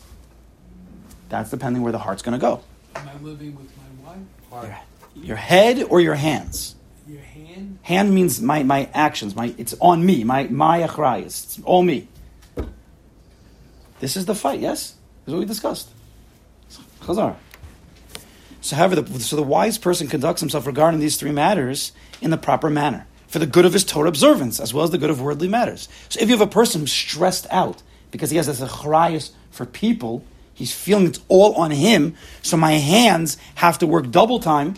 That's 1.29 1.51
depending 1.51 1.83
where 1.83 1.93
the 1.93 1.99
heart's 1.99 2.23
going 2.23 2.39
to 2.39 2.41
go. 2.41 2.63
Am 2.97 3.09
I 3.09 3.17
living 3.23 3.57
with 3.57 3.71
my 3.77 4.11
wife? 4.11 4.19
Heart. 4.51 4.73
Your 5.15 5.37
head 5.37 5.83
or 5.85 6.01
your 6.01 6.15
hands? 6.15 6.75
Your 7.07 7.21
hand? 7.21 7.79
Hand 7.83 8.15
means 8.15 8.41
my, 8.41 8.63
my 8.63 8.89
actions. 8.93 9.35
My 9.35 9.55
it's 9.59 9.75
on 9.81 10.05
me. 10.05 10.25
My 10.25 10.45
my 10.45 10.81
achrayas. 10.81 11.45
It's 11.45 11.61
all 11.65 11.83
me. 11.83 12.09
This 14.01 14.17
is 14.17 14.27
the 14.27 14.35
fight. 14.35 14.61
Yes, 14.61 14.95
this 15.25 15.29
is 15.29 15.35
what 15.35 15.41
we 15.41 15.47
discussed. 15.47 15.89
Chazar. 17.01 17.37
So, 18.61 18.77
however, 18.77 19.01
the, 19.01 19.20
so 19.20 19.37
the 19.37 19.42
wise 19.42 19.79
person 19.79 20.09
conducts 20.09 20.40
himself 20.40 20.66
regarding 20.66 21.01
these 21.01 21.16
three 21.16 21.33
matters 21.33 21.92
in 22.20 22.31
the 22.31 22.38
proper 22.38 22.68
manner 22.68 23.07
for 23.27 23.38
the 23.38 23.46
good 23.46 23.64
of 23.64 23.73
his 23.73 23.85
Torah 23.85 24.09
observance 24.09 24.61
as 24.61 24.75
well 24.75 24.85
as 24.85 24.90
the 24.90 24.99
good 24.99 25.11
of 25.11 25.20
worldly 25.20 25.49
matters. 25.49 25.88
So, 26.09 26.20
if 26.20 26.29
you 26.29 26.37
have 26.37 26.46
a 26.46 26.51
person 26.51 26.81
who's 26.81 26.92
stressed 26.92 27.46
out 27.51 27.83
because 28.11 28.31
he 28.31 28.37
has 28.37 28.46
this 28.46 28.61
achrayas 28.61 29.31
for 29.51 29.66
people, 29.66 30.25
he's 30.55 30.73
feeling 30.73 31.07
it's 31.07 31.20
all 31.29 31.55
on 31.55 31.70
him. 31.70 32.14
So 32.42 32.57
my 32.57 32.73
hands 32.73 33.37
have 33.57 33.79
to 33.79 33.87
work 33.87 34.11
double 34.11 34.40
time 34.40 34.77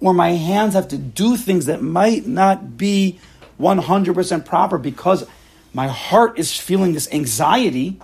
or 0.00 0.14
my 0.14 0.30
hands 0.30 0.74
have 0.74 0.88
to 0.88 0.98
do 0.98 1.36
things 1.36 1.66
that 1.66 1.82
might 1.82 2.26
not 2.26 2.76
be 2.76 3.18
100% 3.60 4.44
proper 4.44 4.78
because 4.78 5.26
my 5.74 5.88
heart 5.88 6.38
is 6.38 6.56
feeling 6.56 6.92
this 6.92 7.12
anxiety, 7.12 8.00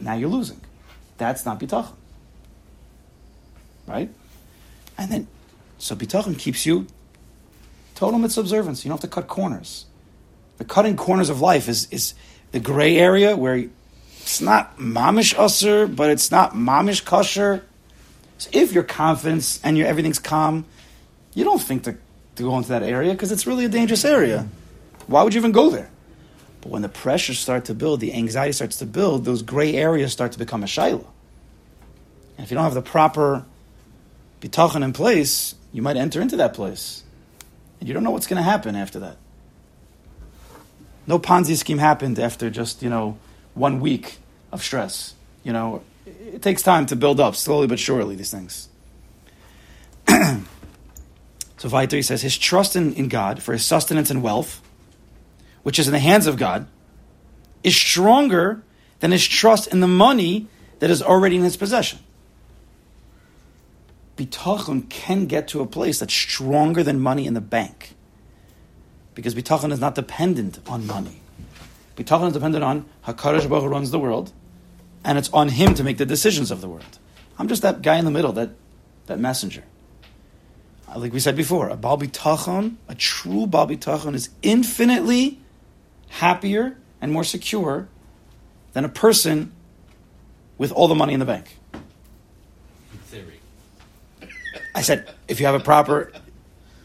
now 0.00 0.14
you're 0.14 0.30
losing. 0.30 0.60
That's 1.18 1.44
not 1.44 1.60
bitachon. 1.60 1.92
Right? 3.86 4.10
And 5.02 5.10
then, 5.10 5.26
so 5.78 5.96
bitachon 5.96 6.38
keeps 6.38 6.64
you 6.64 6.86
total 7.96 8.20
mitzvah 8.20 8.40
observance. 8.40 8.84
You 8.84 8.88
don't 8.88 9.02
have 9.02 9.10
to 9.10 9.12
cut 9.12 9.26
corners. 9.26 9.86
The 10.58 10.64
cutting 10.64 10.96
corners 10.96 11.28
of 11.28 11.40
life 11.40 11.68
is, 11.68 11.88
is 11.90 12.14
the 12.52 12.60
gray 12.60 12.96
area 12.96 13.36
where 13.36 13.64
it's 14.20 14.40
not 14.40 14.78
mamish 14.78 15.36
usher, 15.36 15.88
but 15.88 16.08
it's 16.08 16.30
not 16.30 16.52
mamish 16.52 17.04
kosher. 17.04 17.64
So 18.38 18.48
if 18.52 18.72
your 18.72 18.84
confidence 18.84 19.60
and 19.64 19.76
your 19.76 19.88
everything's 19.88 20.20
calm, 20.20 20.66
you 21.34 21.42
don't 21.42 21.60
think 21.60 21.82
to, 21.82 21.96
to 22.36 22.42
go 22.44 22.56
into 22.56 22.68
that 22.68 22.84
area 22.84 23.10
because 23.10 23.32
it's 23.32 23.44
really 23.44 23.64
a 23.64 23.68
dangerous 23.68 24.04
area. 24.04 24.46
Why 25.08 25.24
would 25.24 25.34
you 25.34 25.40
even 25.40 25.50
go 25.50 25.68
there? 25.68 25.90
But 26.60 26.70
when 26.70 26.82
the 26.82 26.88
pressures 26.88 27.40
start 27.40 27.64
to 27.64 27.74
build, 27.74 27.98
the 27.98 28.14
anxiety 28.14 28.52
starts 28.52 28.78
to 28.78 28.86
build, 28.86 29.24
those 29.24 29.42
gray 29.42 29.74
areas 29.74 30.12
start 30.12 30.30
to 30.30 30.38
become 30.38 30.62
a 30.62 30.66
shaila. 30.66 31.06
And 32.38 32.44
if 32.44 32.52
you 32.52 32.54
don't 32.54 32.64
have 32.64 32.74
the 32.74 32.82
proper 32.82 33.44
bitachon 34.42 34.84
in 34.84 34.92
place, 34.92 35.54
you 35.72 35.80
might 35.80 35.96
enter 35.96 36.20
into 36.20 36.36
that 36.36 36.52
place. 36.52 37.04
And 37.80 37.88
you 37.88 37.94
don't 37.94 38.04
know 38.04 38.10
what's 38.10 38.26
going 38.26 38.36
to 38.36 38.42
happen 38.42 38.76
after 38.76 38.98
that. 39.00 39.16
No 41.06 41.18
Ponzi 41.18 41.56
scheme 41.56 41.78
happened 41.78 42.18
after 42.18 42.50
just, 42.50 42.82
you 42.82 42.90
know, 42.90 43.18
one 43.54 43.80
week 43.80 44.18
of 44.52 44.62
stress. 44.62 45.14
You 45.42 45.52
know, 45.52 45.82
it, 46.06 46.42
takes 46.42 46.62
time 46.62 46.86
to 46.86 46.96
build 46.96 47.18
up, 47.18 47.34
slowly 47.34 47.66
but 47.66 47.78
surely, 47.78 48.14
these 48.14 48.30
things. 48.30 48.68
so 50.08 51.68
Vaiter, 51.68 51.96
he 51.96 52.02
says, 52.02 52.22
his 52.22 52.36
trust 52.36 52.76
in, 52.76 52.94
in 52.94 53.08
God 53.08 53.42
for 53.42 53.52
his 53.52 53.64
sustenance 53.64 54.10
and 54.10 54.22
wealth, 54.22 54.60
which 55.62 55.78
is 55.78 55.86
in 55.86 55.92
the 55.92 55.98
hands 55.98 56.26
of 56.26 56.36
God, 56.36 56.66
is 57.62 57.76
stronger 57.76 58.62
than 59.00 59.10
his 59.10 59.26
trust 59.26 59.68
in 59.68 59.80
the 59.80 59.88
money 59.88 60.46
that 60.78 60.90
is 60.90 61.02
already 61.02 61.36
in 61.36 61.42
his 61.42 61.56
possession. 61.56 61.98
Bitachon 64.16 64.88
can 64.88 65.26
get 65.26 65.48
to 65.48 65.60
a 65.60 65.66
place 65.66 65.98
that's 65.98 66.14
stronger 66.14 66.82
than 66.82 67.00
money 67.00 67.26
in 67.26 67.34
the 67.34 67.40
bank. 67.40 67.94
Because 69.14 69.34
bitachon 69.34 69.72
is 69.72 69.80
not 69.80 69.94
dependent 69.94 70.58
on 70.66 70.86
money. 70.86 71.20
Bitachon 71.96 72.28
is 72.28 72.32
dependent 72.32 72.64
on 72.64 72.86
Hakadosh 73.06 73.48
Baruch 73.48 73.70
runs 73.70 73.90
the 73.90 73.98
world, 73.98 74.32
and 75.04 75.18
it's 75.18 75.30
on 75.32 75.48
him 75.48 75.74
to 75.74 75.84
make 75.84 75.98
the 75.98 76.06
decisions 76.06 76.50
of 76.50 76.60
the 76.60 76.68
world. 76.68 76.98
I'm 77.38 77.48
just 77.48 77.62
that 77.62 77.82
guy 77.82 77.96
in 77.96 78.04
the 78.04 78.10
middle, 78.10 78.32
that, 78.32 78.50
that 79.06 79.18
messenger. 79.18 79.64
Uh, 80.88 80.98
Like 80.98 81.12
we 81.12 81.20
said 81.20 81.36
before, 81.36 81.68
a 81.68 81.76
Baal 81.76 81.98
Bitachon, 81.98 82.76
a 82.88 82.94
true 82.94 83.46
Baal 83.46 83.66
Bitachon, 83.66 84.14
is 84.14 84.30
infinitely 84.42 85.40
happier 86.08 86.78
and 87.00 87.12
more 87.12 87.24
secure 87.24 87.88
than 88.72 88.84
a 88.84 88.88
person 88.88 89.52
with 90.56 90.72
all 90.72 90.88
the 90.88 90.94
money 90.94 91.12
in 91.12 91.20
the 91.20 91.26
bank. 91.26 91.58
In 91.74 92.98
theory. 93.10 93.40
I 94.74 94.82
said, 94.82 95.12
if 95.28 95.40
you 95.40 95.46
have 95.46 95.54
a 95.54 95.60
proper, 95.60 96.12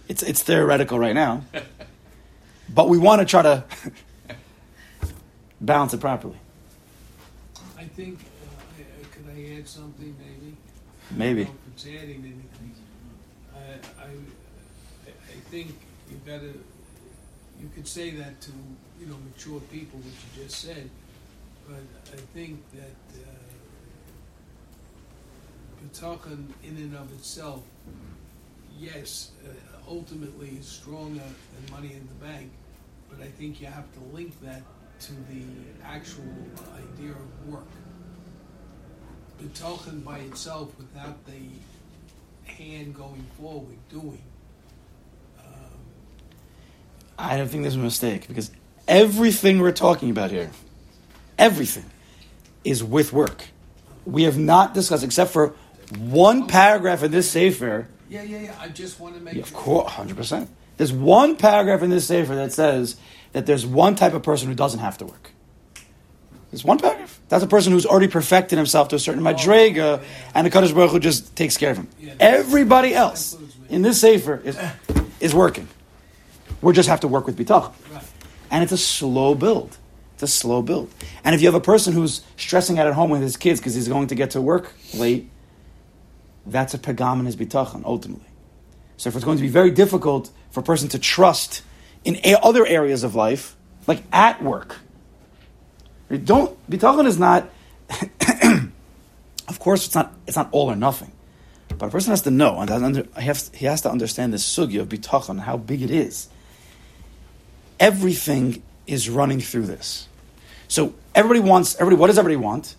it's 0.08 0.24
it's 0.24 0.44
theoretical 0.44 1.00
right 1.00 1.16
now, 1.16 1.44
but 2.70 2.90
we 2.90 2.98
want 2.98 3.22
to 3.22 3.26
try 3.26 3.42
to 3.42 3.64
balance 5.62 5.94
it 5.94 6.02
properly. 6.02 6.38
I 7.78 7.86
think, 7.86 8.20
uh, 8.20 8.84
could 9.12 9.26
I 9.34 9.58
add 9.58 9.68
something 9.68 10.16
maybe? 10.20 10.56
Maybe. 11.12 11.42
I 11.42 11.46
don't 11.46 11.54
know 11.54 11.60
if 11.68 11.74
it's 11.74 11.86
adding 11.86 12.20
anything. 12.26 12.76
I, 13.56 14.04
I, 14.04 14.10
I 15.08 15.40
think 15.50 15.68
you 16.10 16.20
gotta, 16.26 16.54
you 17.60 17.70
could 17.74 17.88
say 17.88 18.12
that 18.12 18.42
to, 18.42 18.52
you 19.00 19.08
know, 19.08 19.16
mature 19.34 19.62
people, 19.72 20.00
which 20.00 20.16
you 20.36 20.44
just 20.44 20.60
said, 20.62 20.90
but 21.68 21.80
I 22.14 22.18
think 22.34 22.60
that, 22.74 23.22
uh, 23.22 23.37
Bitachon 25.88 26.48
in 26.64 26.78
and 26.78 26.96
of 26.96 27.12
itself, 27.14 27.64
yes, 28.78 29.32
uh, 29.46 29.52
ultimately 29.88 30.50
is 30.60 30.68
stronger 30.68 31.22
than 31.22 31.72
money 31.72 31.94
in 31.94 32.08
the 32.08 32.26
bank, 32.26 32.52
but 33.10 33.20
I 33.22 33.28
think 33.28 33.62
you 33.62 33.68
have 33.68 33.92
to 33.94 34.00
link 34.16 34.40
that 34.42 34.62
to 35.02 35.14
the 35.14 35.44
actual 35.84 36.24
idea 36.76 37.12
of 37.12 37.48
work. 37.48 37.68
Bitachon 39.42 40.04
by 40.04 40.20
itself, 40.20 40.72
without 40.78 41.26
the 41.26 42.52
hand 42.52 42.96
going 42.96 43.26
forward 43.40 43.78
doing, 43.90 44.24
um, 45.40 45.80
I 47.20 47.38
don't 47.38 47.48
think 47.48 47.64
there's 47.64 47.76
a 47.76 47.80
mistake 47.80 48.28
because 48.28 48.52
everything 48.88 49.60
we're 49.60 49.72
talking 49.72 50.10
about 50.10 50.32
here, 50.32 50.50
everything, 51.38 51.86
is 52.64 52.84
with 52.84 53.14
work. 53.14 53.46
We 54.06 54.24
have 54.24 54.38
not 54.40 54.74
discussed, 54.74 55.04
except 55.04 55.32
for 55.32 55.54
one 55.98 56.48
paragraph 56.48 57.04
in 57.04 57.12
this 57.12 57.30
sefer. 57.32 57.88
yeah, 58.10 58.24
yeah, 58.24 58.40
yeah. 58.42 58.56
I 58.60 58.68
just 58.70 59.00
want 59.00 59.16
to 59.16 59.22
make 59.22 59.36
Yeah, 59.36 59.42
of 59.44 59.54
course, 59.54 59.92
hundred 59.92 60.18
percent. 60.18 60.50
There's 60.78 60.94
one 60.94 61.36
paragraph 61.38 61.82
in 61.82 61.90
this 61.90 62.06
sefer 62.08 62.36
that 62.36 62.54
says 62.54 62.98
that 63.34 63.46
there's 63.46 63.66
one 63.66 63.96
type 63.96 64.14
of 64.14 64.24
person 64.24 64.48
who 64.48 64.54
doesn't 64.56 64.80
have 64.80 64.98
to 65.00 65.06
work. 65.06 65.32
There's 66.52 66.64
one 66.64 66.78
paragraph. 66.80 67.20
That's 67.30 67.44
a 67.44 67.48
person 67.48 67.74
who's 67.74 67.86
already 67.86 68.08
perfected 68.08 68.58
himself 68.58 68.88
to 68.90 68.96
a 68.96 69.00
certain 69.00 69.26
oh, 69.26 69.34
madrega, 69.34 70.02
and 70.34 70.46
the 70.48 70.52
Kaddish 70.52 70.72
Baruch 70.72 70.92
Hu 70.92 71.00
just 71.00 71.36
takes 71.36 71.58
care 71.58 71.72
of 71.72 71.78
him. 71.78 71.88
Yeah. 72.00 72.14
Everybody 72.20 72.94
else 72.94 73.32
That 73.32 73.38
includes 73.42 73.60
me. 73.70 73.76
in 73.76 73.82
this 73.82 74.00
sefer 74.02 74.42
is, 74.46 74.58
is 75.20 75.34
working. 75.36 75.68
We 76.62 76.72
just 76.74 76.88
have 76.90 77.02
to 77.02 77.08
work 77.08 77.26
with 77.26 77.38
bitach, 77.38 77.74
Right. 77.94 78.04
and 78.50 78.64
it's 78.64 78.72
a 78.72 78.78
slow 78.78 79.36
build. 79.36 79.78
It's 80.14 80.24
a 80.24 80.28
slow 80.28 80.62
build. 80.62 80.90
And 81.26 81.36
if 81.36 81.42
you 81.42 81.48
have 81.48 81.54
a 81.56 81.60
person 81.60 81.92
who's 81.94 82.22
stressing 82.38 82.80
out 82.80 82.88
at 82.88 82.94
home 82.94 83.10
with 83.10 83.22
his 83.22 83.36
kids 83.36 83.60
because 83.60 83.76
he's 83.76 83.88
going 83.90 84.08
to 84.08 84.16
get 84.16 84.32
to 84.32 84.42
work 84.42 84.72
late, 84.94 85.30
that's 86.52 86.74
a 86.74 86.78
pagam 86.78 87.20
in 87.20 87.26
his 87.26 87.36
bitachon 87.36 87.84
ultimately. 87.86 88.26
So 88.98 89.10
if 89.10 89.16
it's 89.16 89.26
going 89.26 89.38
to 89.38 89.44
be 89.44 89.50
very 89.50 89.72
difficult 89.72 90.32
for 90.52 90.62
a 90.62 90.64
person 90.64 90.90
to 90.90 91.00
trust 91.00 91.62
in 92.04 92.18
a- 92.24 92.40
other 92.42 92.66
areas 92.66 93.04
of 93.04 93.16
life, 93.16 93.56
like 93.86 94.04
at 94.12 94.42
work, 94.42 94.78
don't 96.24 96.58
bitachon 96.70 97.06
is 97.06 97.20
not. 97.20 97.50
of 99.48 99.60
course, 99.60 99.86
it's 99.86 99.96
not. 99.96 100.14
It's 100.26 100.36
not 100.36 100.50
all 100.52 100.72
or 100.72 100.76
nothing. 100.76 101.12
But 101.78 101.88
a 101.88 101.90
person 101.90 102.12
has 102.12 102.24
to 102.24 102.32
know, 102.32 102.60
and 102.60 103.08
he, 103.18 103.66
has, 103.66 103.82
to 103.82 103.92
understand 103.92 104.34
the 104.34 104.38
sugya 104.38 104.82
of 104.82 104.90
bitachon, 104.90 105.42
how 105.42 105.58
big 105.58 105.82
it 105.82 105.92
is. 105.92 106.28
Everything 107.80 108.64
is 108.88 109.10
running 109.10 109.42
through 109.42 109.68
this. 109.68 110.08
So 110.68 110.96
everybody 111.14 111.42
wants. 111.42 111.76
Everybody, 111.76 112.00
what 112.00 112.08
does 112.08 112.18
everybody 112.18 112.44
want? 112.44 112.76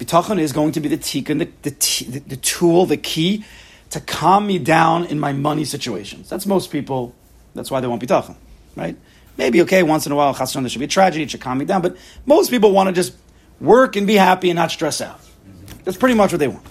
Bitachon 0.00 0.40
is 0.40 0.52
going 0.52 0.72
to 0.72 0.80
be 0.80 0.88
the 0.88 0.96
tikkun, 0.96 1.38
the, 1.38 1.48
the, 1.62 2.18
the, 2.20 2.36
tool, 2.36 2.86
the 2.86 2.96
key 2.96 3.44
to 3.90 4.00
calm 4.00 4.46
me 4.46 4.58
down 4.58 5.04
in 5.04 5.20
my 5.20 5.34
money 5.34 5.64
situations. 5.64 6.28
That's 6.28 6.46
most 6.46 6.70
people. 6.70 7.14
That's 7.54 7.70
why 7.70 7.80
they 7.80 7.86
want 7.86 8.00
bitachon, 8.00 8.36
right? 8.76 8.96
Maybe 9.36 9.60
okay 9.62 9.82
once 9.82 10.06
in 10.06 10.12
a 10.12 10.16
while, 10.16 10.34
chasson, 10.34 10.62
there 10.62 10.70
should 10.70 10.78
be 10.78 10.86
a 10.86 10.88
tragedy, 10.88 11.24
it 11.24 11.30
should 11.30 11.42
calm 11.42 11.58
me 11.58 11.66
down. 11.66 11.82
But 11.82 11.98
most 12.24 12.50
people 12.50 12.72
want 12.72 12.88
to 12.88 12.92
just 12.94 13.14
work 13.60 13.96
and 13.96 14.06
be 14.06 14.14
happy 14.14 14.48
and 14.48 14.56
not 14.56 14.70
stress 14.70 15.02
out. 15.02 15.20
That's 15.84 15.98
pretty 15.98 16.14
much 16.14 16.32
what 16.32 16.38
they 16.38 16.48
want. 16.48 16.66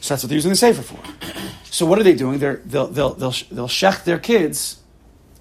So 0.00 0.14
that's 0.14 0.22
what 0.22 0.28
they're 0.28 0.36
using 0.36 0.50
the 0.50 0.56
sefer 0.56 0.82
for. 0.82 0.98
So 1.64 1.84
what 1.84 1.98
are 1.98 2.02
they 2.02 2.14
doing? 2.14 2.38
They're, 2.38 2.62
they'll 2.64 2.86
they'll 2.86 3.14
they'll 3.14 3.34
they'll 3.50 3.68
shech 3.68 4.04
their 4.04 4.18
kids 4.18 4.78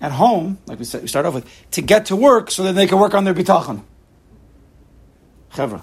at 0.01 0.12
home, 0.12 0.58
like 0.65 0.79
we 0.79 0.86
said, 0.86 1.01
we 1.01 1.08
start 1.08 1.25
off 1.25 1.34
with, 1.34 1.47
to 1.71 1.82
get 1.82 2.08
to 2.08 2.15
work 2.15 2.51
so 2.51 2.63
that 2.63 2.73
they 2.73 2.88
can 2.88 2.99
work 2.99 3.13
on 3.13 3.23
their 3.23 3.34
bitachon. 3.34 3.84
Chevra, 5.53 5.82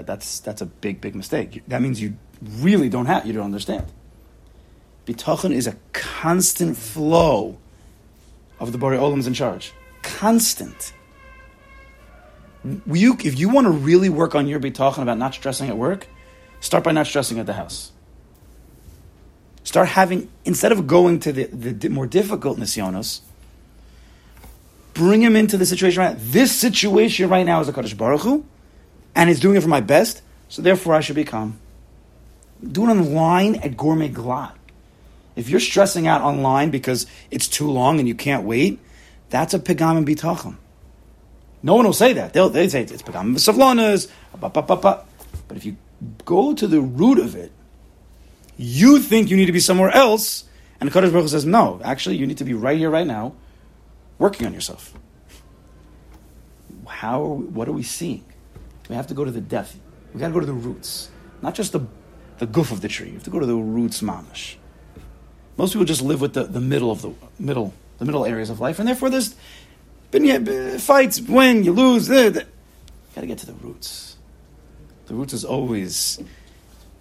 that, 0.00 0.06
that's 0.06 0.40
that's 0.40 0.62
a 0.62 0.66
big 0.66 1.00
big 1.00 1.14
mistake. 1.14 1.62
That 1.68 1.82
means 1.82 2.00
you 2.00 2.16
really 2.42 2.88
don't 2.88 3.06
have 3.06 3.26
you 3.26 3.32
don't 3.32 3.44
understand. 3.44 3.86
Bitachon 5.06 5.52
is 5.52 5.66
a 5.66 5.76
constant 5.92 6.76
flow 6.76 7.58
of 8.58 8.72
the 8.72 8.78
Bari 8.78 8.96
Olam's 8.96 9.26
in 9.26 9.34
charge. 9.34 9.72
Constant. 10.02 10.92
You, 12.86 13.16
if 13.24 13.38
you 13.38 13.48
want 13.48 13.66
to 13.66 13.70
really 13.70 14.10
work 14.10 14.34
on 14.34 14.46
your 14.46 14.60
bitachon 14.60 15.02
about 15.02 15.16
not 15.16 15.32
stressing 15.34 15.70
at 15.70 15.78
work, 15.78 16.06
start 16.60 16.84
by 16.84 16.92
not 16.92 17.06
stressing 17.06 17.38
at 17.38 17.46
the 17.46 17.54
house. 17.54 17.92
Start 19.64 19.88
having 19.88 20.30
instead 20.44 20.72
of 20.72 20.86
going 20.86 21.20
to 21.20 21.32
the, 21.32 21.44
the 21.46 21.88
more 21.88 22.06
difficult 22.06 22.58
nisyonos, 22.58 23.20
bring 24.94 25.22
him 25.22 25.36
into 25.36 25.56
the 25.56 25.66
situation 25.66 26.00
right. 26.02 26.16
This 26.18 26.54
situation 26.54 27.28
right 27.28 27.44
now 27.44 27.60
is 27.60 27.68
a 27.68 27.72
Kaddish 27.72 27.94
Baruch 27.94 28.22
Hu, 28.22 28.44
and 29.14 29.28
he's 29.28 29.40
doing 29.40 29.56
it 29.56 29.62
for 29.62 29.68
my 29.68 29.80
best. 29.80 30.22
So 30.48 30.62
therefore, 30.62 30.94
I 30.94 31.00
should 31.00 31.16
be 31.16 31.24
calm. 31.24 31.58
Do 32.66 32.84
it 32.84 32.88
online 32.88 33.56
at 33.56 33.76
Gourmet 33.76 34.10
Glatt. 34.10 34.52
If 35.36 35.48
you're 35.48 35.60
stressing 35.60 36.06
out 36.06 36.20
online 36.20 36.70
because 36.70 37.06
it's 37.30 37.48
too 37.48 37.70
long 37.70 37.98
and 37.98 38.08
you 38.08 38.14
can't 38.14 38.44
wait, 38.44 38.78
that's 39.30 39.54
a 39.54 39.58
pigam 39.58 39.96
and 39.96 40.06
bitachon. 40.06 40.56
No 41.62 41.74
one 41.74 41.84
will 41.84 41.92
say 41.92 42.12
that. 42.14 42.32
They'll 42.32 42.50
they 42.50 42.68
say 42.68 42.82
it's 42.82 43.02
pigam 43.02 43.34
ba. 44.38 45.04
But 45.48 45.56
if 45.56 45.64
you 45.64 45.76
go 46.24 46.54
to 46.54 46.66
the 46.66 46.80
root 46.80 47.18
of 47.18 47.34
it, 47.34 47.52
you 48.56 48.98
think 48.98 49.30
you 49.30 49.36
need 49.36 49.46
to 49.46 49.52
be 49.52 49.60
somewhere 49.60 49.90
else, 49.90 50.44
and 50.80 50.92
Kaddish 50.92 51.12
Baruch 51.12 51.28
says, 51.28 51.46
no, 51.46 51.80
actually, 51.82 52.16
you 52.16 52.26
need 52.26 52.38
to 52.38 52.44
be 52.44 52.54
right 52.54 52.76
here, 52.76 52.90
right 52.90 53.06
now, 53.06 53.34
working 54.18 54.46
on 54.46 54.52
yourself. 54.52 54.92
How? 56.86 57.22
Are 57.22 57.28
we, 57.28 57.44
what 57.46 57.68
are 57.68 57.72
we 57.72 57.82
seeing? 57.82 58.24
We 58.90 58.96
have 58.96 59.06
to 59.06 59.14
go 59.14 59.24
to 59.24 59.30
the 59.30 59.40
depth. 59.40 59.78
We 60.12 60.18
got 60.18 60.26
to 60.26 60.34
go 60.34 60.40
to 60.40 60.46
the 60.46 60.52
roots, 60.52 61.10
not 61.42 61.54
just 61.54 61.70
the 61.70 61.86
the 62.38 62.46
goof 62.46 62.72
of 62.72 62.80
the 62.80 62.88
tree. 62.88 63.06
You 63.06 63.14
have 63.14 63.22
to 63.22 63.30
go 63.30 63.38
to 63.38 63.46
the 63.46 63.54
roots, 63.54 64.02
mamish. 64.02 64.56
Most 65.56 65.74
people 65.74 65.84
just 65.84 66.02
live 66.02 66.20
with 66.20 66.34
the, 66.34 66.42
the 66.44 66.60
middle 66.60 66.90
of 66.90 67.00
the 67.00 67.12
middle 67.38 67.72
the 67.98 68.04
middle 68.04 68.26
areas 68.26 68.50
of 68.50 68.58
life, 68.58 68.80
and 68.80 68.88
therefore 68.88 69.08
there's 69.08 69.36
been 70.10 70.24
yeah, 70.24 70.78
fights, 70.78 71.20
when 71.20 71.62
you 71.62 71.72
lose. 71.72 72.10
Uh, 72.10 72.30
got 73.14 73.20
to 73.20 73.26
get 73.28 73.38
to 73.38 73.46
the 73.46 73.52
roots. 73.52 74.16
The 75.06 75.14
roots 75.14 75.34
is 75.34 75.44
always. 75.44 76.20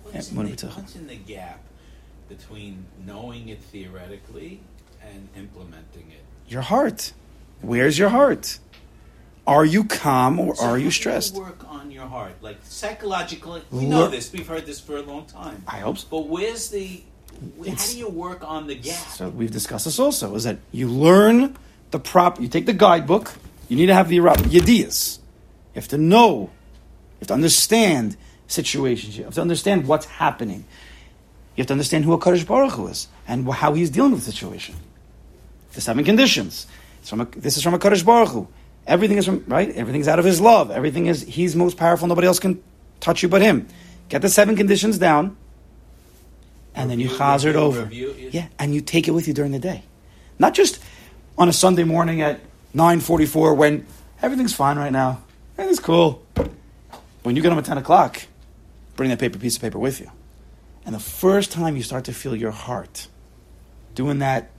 What's, 0.04 0.30
in 0.30 0.38
what 0.38 0.44
the, 0.44 0.50
are 0.50 0.52
we 0.52 0.56
talking? 0.58 0.84
what's 0.84 0.96
in 0.96 1.08
the 1.08 1.16
gap 1.16 1.60
between 2.28 2.86
knowing 3.04 3.50
it 3.50 3.64
theoretically 3.64 4.60
and 5.02 5.28
implementing 5.36 6.12
it? 6.12 6.24
Your 6.48 6.62
heart. 6.62 7.14
Where's 7.62 7.98
your 7.98 8.10
heart? 8.10 8.60
Are 9.50 9.66
you 9.66 9.84
calm 9.84 10.40
or 10.40 10.56
So 10.56 10.64
are 10.66 10.78
you 10.78 10.92
stressed? 10.92 11.34
work 11.36 11.66
on 11.68 11.90
your 11.92 12.06
heart, 12.06 12.34
like 12.42 12.58
psychologically. 12.64 13.62
We 13.72 13.80
Look- 13.82 13.90
know 13.90 14.08
this. 14.08 14.32
We've 14.32 14.48
heard 14.48 14.66
this 14.66 14.80
for 14.80 14.96
a 14.98 15.02
long 15.02 15.26
time. 15.26 15.64
I 15.68 15.80
hope 15.80 15.98
so. 15.98 16.08
But 16.10 16.28
where's 16.28 16.70
the? 16.70 17.02
How 17.66 17.76
do 17.76 17.98
you 17.98 18.10
work 18.10 18.42
on 18.44 18.68
the 18.68 18.76
gap? 18.76 19.08
So 19.20 19.30
we've 19.30 19.52
discussed 19.52 19.86
this 19.86 20.00
also. 20.00 20.36
Is 20.36 20.44
that 20.44 20.58
you 20.72 20.88
learn 20.88 21.56
the 21.92 22.00
prop. 22.00 22.40
You 22.40 22.48
take 22.48 22.66
the 22.66 22.74
guidebook. 22.74 23.34
You 23.70 23.76
need 23.78 23.88
to 23.88 23.94
have 23.94 24.10
the 24.10 24.18
yediyas. 24.20 25.18
You 25.74 25.82
have 25.82 25.88
to 25.90 25.98
know. 25.98 26.32
You 26.42 27.20
have 27.22 27.28
to 27.30 27.34
understand 27.34 28.18
situations. 28.48 29.18
You 29.18 29.24
have 29.26 29.36
to 29.36 29.42
understand 29.42 29.88
what's 29.88 30.06
happening. 30.06 30.66
You 31.56 31.62
have 31.62 31.68
to 31.68 31.74
understand 31.74 32.06
who 32.06 32.14
a 32.14 32.20
Kaddish 32.20 32.44
Baruch 32.46 32.74
Hu 32.74 32.88
is 32.88 33.08
and 33.28 33.48
how 33.50 33.74
he's 33.74 33.90
dealing 33.90 34.12
with 34.12 34.26
the 34.26 34.32
situation. 34.32 34.76
The 35.74 35.82
seven 35.82 36.04
conditions. 36.04 36.68
It's 37.02 37.10
from 37.10 37.22
a, 37.22 37.26
this 37.26 37.58
is 37.58 37.64
from 37.64 37.74
a 37.74 37.80
Kaddish 37.80 38.04
Baruch 38.04 38.30
Hu. 38.30 38.48
Everything 38.90 39.18
is 39.18 39.26
from 39.26 39.46
right. 39.48 39.70
Everything's 39.70 40.08
out 40.08 40.18
of 40.20 40.26
his 40.26 40.42
love. 40.42 40.72
Everything 40.72 41.06
is 41.06 41.22
he's 41.22 41.56
most 41.56 41.78
powerful. 41.78 42.08
Nobody 42.08 42.28
else 42.28 42.40
can 42.40 42.62
touch 43.00 43.22
you 43.24 43.30
but 43.30 43.42
him. 43.42 43.68
Get 44.10 44.24
the 44.24 44.30
seven 44.30 44.56
conditions 44.56 44.98
down, 44.98 45.38
and 46.74 46.90
then 46.90 47.00
you 47.00 47.06
Review, 47.06 47.20
chazer 47.20 47.46
it 47.52 47.56
over. 47.56 47.84
review, 47.84 48.16
yes. 48.18 48.34
Yeah, 48.34 48.48
and 48.58 48.74
you 48.74 48.82
take 48.82 49.08
it 49.08 49.12
with 49.12 49.28
you 49.28 49.34
during 49.36 49.52
the 49.52 49.60
day, 49.60 49.84
not 50.40 50.56
just 50.56 50.80
on 51.38 51.48
a 51.48 51.54
Sunday 51.54 51.84
morning 51.84 52.22
at 52.22 52.42
nine 52.74 53.00
forty-four 53.00 53.54
when 53.54 53.86
everything's 54.24 54.56
fine 54.56 54.78
right 54.78 54.92
now. 54.92 55.22
Everything's 55.58 55.80
cool. 55.80 56.26
When 57.22 57.36
you 57.36 57.44
get 57.44 57.50
home 57.50 57.60
at 57.60 57.66
ten 57.66 57.78
o'clock, 57.78 58.24
bring 58.96 59.12
that 59.12 59.20
paper 59.20 59.38
piece 59.38 59.56
of 59.56 59.62
paper 59.62 59.78
with 59.78 60.00
you, 60.02 60.10
and 60.84 60.96
the 60.96 61.00
first 61.00 61.52
time 61.52 61.78
you 61.78 61.84
start 61.84 62.06
to 62.06 62.14
feel 62.14 62.36
your 62.36 62.52
heart 62.52 63.08
doing 63.94 64.20
that 64.20 64.50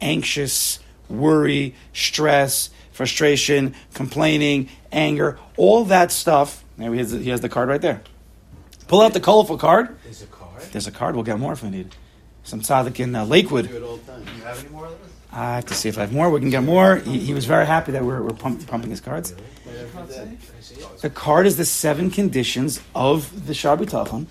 anxious, 0.00 0.78
worry, 1.08 1.74
stress, 1.92 2.70
frustration, 2.92 3.74
complaining, 3.94 4.68
anger, 4.92 5.38
all 5.56 5.84
that 5.86 6.12
stuff. 6.12 6.64
Maybe 6.76 6.94
he 6.94 6.98
has, 6.98 7.12
he 7.12 7.30
has 7.30 7.40
the 7.40 7.48
card 7.48 7.68
right 7.68 7.80
there. 7.80 8.02
Pull 8.88 9.00
out 9.00 9.12
the 9.12 9.20
colorful 9.20 9.58
card. 9.58 9.96
There's 10.04 10.22
a 10.22 10.26
card. 10.26 10.62
There's 10.72 10.86
a 10.86 10.92
card. 10.92 11.14
We'll 11.14 11.24
get 11.24 11.38
more 11.38 11.52
if 11.52 11.62
we 11.62 11.70
need. 11.70 11.94
Some 12.44 12.60
tzaddik 12.60 13.00
in 13.00 13.14
uh, 13.14 13.24
Lakewood. 13.24 13.68
Do 13.68 13.76
it 13.76 13.82
all 13.82 13.96
the 13.96 14.12
time. 14.12 14.24
Do 14.24 14.32
you 14.32 14.42
have 14.42 14.60
any 14.60 14.68
more 14.68 14.86
of 14.86 15.02
this? 15.02 15.12
I 15.32 15.54
have 15.56 15.66
to 15.66 15.74
see 15.74 15.88
if 15.88 15.96
I 15.96 16.02
have 16.02 16.12
more. 16.12 16.28
We 16.28 16.40
can 16.40 16.50
get 16.50 16.62
more. 16.62 16.96
He, 16.96 17.18
he 17.18 17.34
was 17.34 17.46
very 17.46 17.64
happy 17.64 17.92
that 17.92 18.04
we're, 18.04 18.22
we're 18.22 18.34
pump, 18.34 18.66
pumping 18.66 18.90
his 18.90 19.00
cards. 19.00 19.34
The 21.00 21.10
card 21.10 21.46
is 21.46 21.56
the 21.56 21.64
seven 21.64 22.10
conditions 22.10 22.80
of 22.94 23.46
the 23.46 23.54
Shaar 23.54 23.76
HaBitachon, 23.76 24.26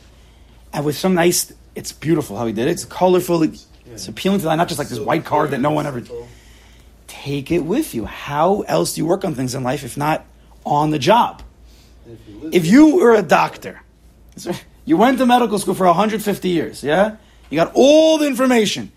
and 0.74 0.86
with 0.86 0.95
some 0.97 1.15
nice. 1.15 1.54
It's 1.74 1.93
beautiful 1.93 2.38
how 2.38 2.45
he 2.45 2.54
did 2.54 2.67
it. 2.67 2.71
It's 2.71 2.86
colorful. 2.86 3.43
It's 3.43 4.08
appealing 4.08 4.39
to 4.39 4.45
the 4.45 4.52
eye, 4.52 4.56
not 4.56 4.67
just 4.67 4.78
like 4.78 4.89
this 4.89 5.00
white 5.00 5.26
card 5.26 5.52
that 5.52 5.60
no 5.62 5.71
one 5.71 5.88
ever. 5.88 6.04
Take 7.12 7.52
it 7.52 7.60
with 7.60 7.93
you. 7.93 8.06
How 8.06 8.62
else 8.62 8.93
do 8.93 9.02
you 9.02 9.06
work 9.06 9.26
on 9.26 9.36
things 9.36 9.54
in 9.54 9.63
life 9.63 9.84
if 9.84 9.97
not 9.97 10.26
on 10.65 10.91
the 10.91 10.97
job? 10.97 11.43
If 12.08 12.19
you 12.26 12.50
If 12.54 12.65
you 12.65 12.95
were 12.95 13.13
a 13.13 13.21
doctor, 13.21 13.82
you 14.86 14.95
went 14.95 15.17
to 15.17 15.26
medical 15.26 15.60
school 15.60 15.74
for 15.74 15.86
150 15.88 16.47
years, 16.47 16.86
yeah? 16.86 17.17
You 17.50 17.58
got 17.58 17.74
all 17.76 18.17
the 18.17 18.28
information, 18.28 18.93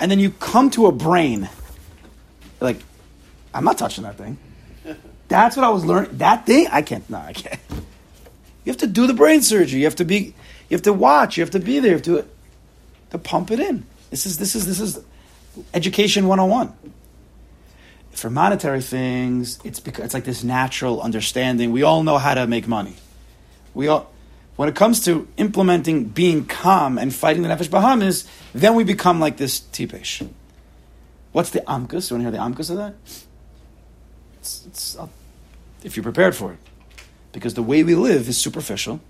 and 0.00 0.10
then 0.10 0.18
you 0.18 0.32
come 0.32 0.70
to 0.70 0.86
a 0.86 0.92
brain. 0.92 1.48
Like, 2.58 2.78
I'm 3.54 3.62
not 3.62 3.78
touching 3.78 4.02
that 4.02 4.16
thing. 4.16 4.38
That's 5.28 5.56
what 5.56 5.64
I 5.64 5.68
was 5.70 5.84
learning. 5.84 6.18
That 6.18 6.46
thing, 6.46 6.66
I 6.72 6.82
can't. 6.82 7.08
No, 7.08 7.18
I 7.18 7.32
can't. 7.32 7.60
You 8.64 8.72
have 8.72 8.78
to 8.78 8.88
do 8.88 9.06
the 9.06 9.14
brain 9.14 9.40
surgery. 9.40 9.78
You 9.78 9.86
have 9.86 9.96
to 9.96 10.04
be. 10.04 10.34
You 10.68 10.74
have 10.74 10.82
to 10.82 10.92
watch. 10.92 11.36
You 11.36 11.44
have 11.44 11.52
to 11.52 11.60
be 11.60 11.78
there. 11.78 11.92
You 11.92 11.96
have 11.96 12.02
to 12.06 12.24
to 13.10 13.18
pump 13.18 13.52
it 13.52 13.60
in. 13.60 13.86
This 14.10 14.26
is 14.26 14.38
this 14.38 14.56
is 14.56 14.66
this 14.66 14.80
is 14.80 15.00
education 15.72 16.26
101 16.26 16.74
for 18.16 18.30
monetary 18.30 18.80
things, 18.80 19.58
it's 19.64 19.80
because 19.80 20.04
it's 20.06 20.14
like 20.14 20.24
this 20.24 20.42
natural 20.42 21.00
understanding. 21.00 21.70
We 21.72 21.82
all 21.82 22.02
know 22.02 22.18
how 22.18 22.34
to 22.34 22.46
make 22.46 22.66
money. 22.66 22.94
We 23.74 23.88
all, 23.88 24.10
when 24.56 24.68
it 24.68 24.74
comes 24.74 25.04
to 25.04 25.28
implementing 25.36 26.04
being 26.04 26.46
calm 26.46 26.98
and 26.98 27.14
fighting 27.14 27.42
the 27.42 27.48
nefesh 27.48 27.70
bahamas, 27.70 28.26
then 28.54 28.74
we 28.74 28.84
become 28.84 29.20
like 29.20 29.36
this 29.36 29.60
tipesh. 29.60 30.28
What's 31.32 31.50
the 31.50 31.60
amkus? 31.60 32.10
You 32.10 32.16
want 32.16 32.24
to 32.26 32.30
hear 32.30 32.30
the 32.30 32.38
amkus 32.38 32.70
of 32.70 32.78
that? 32.78 32.94
It's, 34.38 34.66
it's, 34.66 34.96
if 35.82 35.96
you're 35.96 36.02
prepared 36.04 36.34
for 36.34 36.52
it, 36.52 36.58
because 37.32 37.52
the 37.52 37.62
way 37.62 37.82
we 37.82 37.94
live 37.94 38.28
is 38.28 38.38
superficial, 38.38 39.00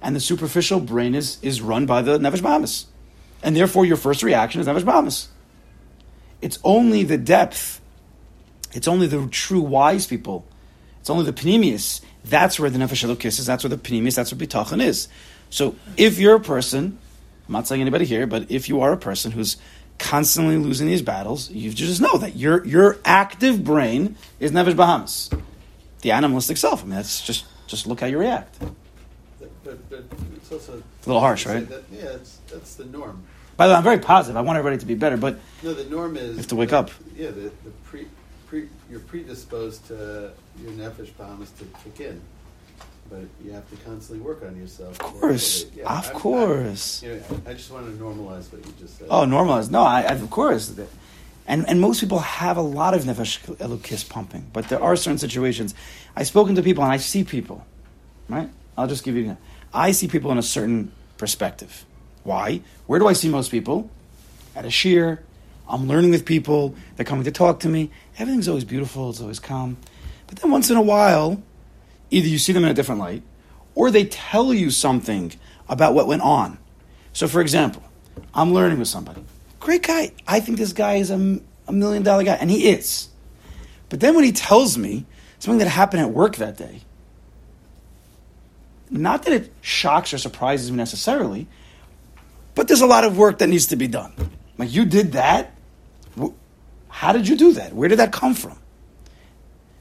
and 0.00 0.16
the 0.16 0.20
superficial 0.20 0.80
brain 0.80 1.14
is 1.14 1.38
is 1.42 1.60
run 1.60 1.84
by 1.84 2.00
the 2.00 2.18
nefesh 2.18 2.42
bahamas, 2.42 2.86
and 3.42 3.54
therefore 3.54 3.84
your 3.84 3.96
first 3.96 4.22
reaction 4.22 4.62
is 4.62 4.66
nefesh 4.66 4.84
bahamas. 4.84 5.28
It's 6.40 6.58
only 6.64 7.02
the 7.02 7.18
depth 7.18 7.80
it's 8.72 8.88
only 8.88 9.06
the 9.06 9.26
true 9.28 9.60
wise 9.60 10.06
people. 10.06 10.44
It's 11.00 11.10
only 11.10 11.24
the 11.24 11.32
panemius. 11.32 12.00
That's 12.24 12.58
where 12.58 12.68
the 12.70 12.78
nefesh 12.78 13.06
elokis 13.06 13.38
is. 13.38 13.46
That's 13.46 13.62
where 13.64 13.70
the 13.70 13.76
panemius. 13.76 14.16
That's 14.16 14.32
where 14.32 14.46
bitachon 14.46 14.82
is. 14.82 15.08
So 15.50 15.76
if 15.96 16.18
you're 16.18 16.36
a 16.36 16.40
person, 16.40 16.98
I'm 17.46 17.52
not 17.52 17.68
saying 17.68 17.80
anybody 17.80 18.04
here, 18.04 18.26
but 18.26 18.50
if 18.50 18.68
you 18.68 18.80
are 18.80 18.92
a 18.92 18.96
person 18.96 19.30
who's 19.30 19.56
constantly 19.98 20.56
losing 20.56 20.86
these 20.88 21.02
battles, 21.02 21.50
you 21.50 21.70
just 21.72 22.00
know 22.00 22.18
that 22.18 22.36
your 22.36 22.64
your 22.66 22.98
active 23.04 23.62
brain 23.64 24.16
is 24.40 24.50
nefesh 24.50 24.76
bahamas, 24.76 25.30
the 26.02 26.10
animalistic 26.10 26.56
self. 26.56 26.82
I 26.82 26.86
mean, 26.86 26.96
that's 26.96 27.22
just 27.24 27.44
just 27.68 27.86
look 27.86 28.00
how 28.00 28.06
you 28.06 28.18
react. 28.18 28.58
But, 29.64 29.88
but 29.90 30.04
it's 30.36 30.52
also 30.52 30.74
a 30.74 31.06
little 31.06 31.20
harsh, 31.20 31.46
right? 31.46 31.68
That, 31.68 31.84
yeah, 31.90 32.04
it's, 32.10 32.38
that's 32.52 32.74
the 32.76 32.84
norm. 32.84 33.22
By 33.56 33.66
the 33.66 33.72
way, 33.72 33.78
I'm 33.78 33.82
very 33.84 33.98
positive. 33.98 34.36
I 34.36 34.42
want 34.42 34.58
everybody 34.58 34.78
to 34.78 34.86
be 34.86 34.94
better, 34.94 35.16
but 35.16 35.38
No, 35.62 35.72
the 35.74 35.84
norm 35.90 36.16
is 36.16 36.30
You 36.32 36.36
have 36.36 36.46
to 36.48 36.56
wake 36.56 36.68
that- 36.70 36.76
up. 36.76 36.90
Yeah, 37.16 37.30
the, 37.30 37.50
the 37.64 37.70
you're 38.90 39.00
predisposed 39.00 39.86
to 39.88 40.32
your 40.62 40.72
nefesh 40.72 41.10
bahamas 41.16 41.50
to 41.58 41.64
kick 41.84 42.00
in, 42.08 42.20
but 43.10 43.20
you 43.44 43.52
have 43.52 43.68
to 43.70 43.76
constantly 43.84 44.24
work 44.24 44.42
on 44.42 44.56
yourself. 44.56 44.92
of 44.92 44.98
course, 45.20 45.66
Yeah, 45.74 45.84
of 45.98 46.06
I'm- 46.06 46.14
course. 46.16 47.02
you 47.02 47.10
know, 47.16 47.22
I 47.46 47.52
just 47.54 47.70
want 47.70 47.86
to 47.86 47.92
normalize 48.02 48.52
what 48.52 48.64
you 48.66 48.72
just 48.78 48.98
said. 48.98 49.08
Oh, 49.10 49.24
normalize? 49.24 49.70
No, 49.70 49.82
I, 49.82 50.02
I 50.02 50.12
of 50.14 50.30
course. 50.30 50.72
And 51.48 51.68
and 51.68 51.80
most 51.80 52.00
people 52.00 52.18
have 52.18 52.56
a 52.56 52.62
lot 52.62 52.92
of 52.94 53.04
nefesh 53.04 53.38
elokis 53.58 54.08
pumping, 54.08 54.46
but 54.52 54.68
there 54.68 54.82
are 54.82 54.96
certain 54.96 55.18
situations. 55.18 55.74
I've 56.16 56.26
spoken 56.26 56.54
to 56.56 56.62
people 56.62 56.82
and 56.82 56.92
I 56.92 56.96
see 56.96 57.22
people, 57.22 57.64
right? 58.28 58.48
I'll 58.76 58.88
just 58.88 59.04
give 59.04 59.14
you. 59.16 59.36
I 59.72 59.92
see 59.92 60.08
people 60.08 60.30
in 60.32 60.38
a 60.38 60.42
certain 60.42 60.90
perspective. 61.18 61.84
Why? 62.24 62.62
Where 62.86 62.98
do 62.98 63.06
I 63.06 63.12
see 63.12 63.28
most 63.28 63.50
people? 63.52 63.88
At 64.56 64.64
a 64.64 64.68
shiur. 64.68 65.18
I'm 65.68 65.88
learning 65.88 66.10
with 66.10 66.24
people. 66.24 66.74
They're 66.96 67.04
coming 67.04 67.24
to 67.24 67.32
talk 67.32 67.60
to 67.60 67.68
me. 67.68 67.90
Everything's 68.18 68.48
always 68.48 68.64
beautiful. 68.64 69.10
It's 69.10 69.20
always 69.20 69.40
calm. 69.40 69.76
But 70.26 70.38
then 70.38 70.50
once 70.50 70.70
in 70.70 70.76
a 70.76 70.82
while, 70.82 71.42
either 72.10 72.28
you 72.28 72.38
see 72.38 72.52
them 72.52 72.64
in 72.64 72.70
a 72.70 72.74
different 72.74 73.00
light, 73.00 73.22
or 73.74 73.90
they 73.90 74.04
tell 74.04 74.54
you 74.54 74.70
something 74.70 75.32
about 75.68 75.94
what 75.94 76.06
went 76.06 76.22
on. 76.22 76.58
So, 77.12 77.28
for 77.28 77.40
example, 77.40 77.82
I'm 78.34 78.52
learning 78.52 78.78
with 78.78 78.88
somebody. 78.88 79.24
Great 79.60 79.82
guy. 79.82 80.12
I 80.26 80.40
think 80.40 80.58
this 80.58 80.72
guy 80.72 80.94
is 80.94 81.10
a, 81.10 81.40
a 81.66 81.72
million 81.72 82.02
dollar 82.02 82.24
guy, 82.24 82.34
and 82.34 82.50
he 82.50 82.68
is. 82.68 83.08
But 83.88 84.00
then 84.00 84.14
when 84.14 84.24
he 84.24 84.32
tells 84.32 84.76
me 84.78 85.06
something 85.38 85.58
that 85.58 85.68
happened 85.68 86.02
at 86.02 86.10
work 86.10 86.36
that 86.36 86.56
day, 86.56 86.82
not 88.90 89.24
that 89.24 89.32
it 89.32 89.52
shocks 89.60 90.14
or 90.14 90.18
surprises 90.18 90.70
me 90.70 90.76
necessarily, 90.76 91.48
but 92.54 92.68
there's 92.68 92.80
a 92.80 92.86
lot 92.86 93.04
of 93.04 93.18
work 93.18 93.38
that 93.38 93.48
needs 93.48 93.66
to 93.66 93.76
be 93.76 93.88
done. 93.88 94.12
Like, 94.58 94.72
you 94.72 94.84
did 94.84 95.12
that? 95.12 95.55
How 96.88 97.12
did 97.12 97.28
you 97.28 97.36
do 97.36 97.52
that? 97.52 97.74
Where 97.74 97.88
did 97.88 97.98
that 97.98 98.12
come 98.12 98.34
from? 98.34 98.58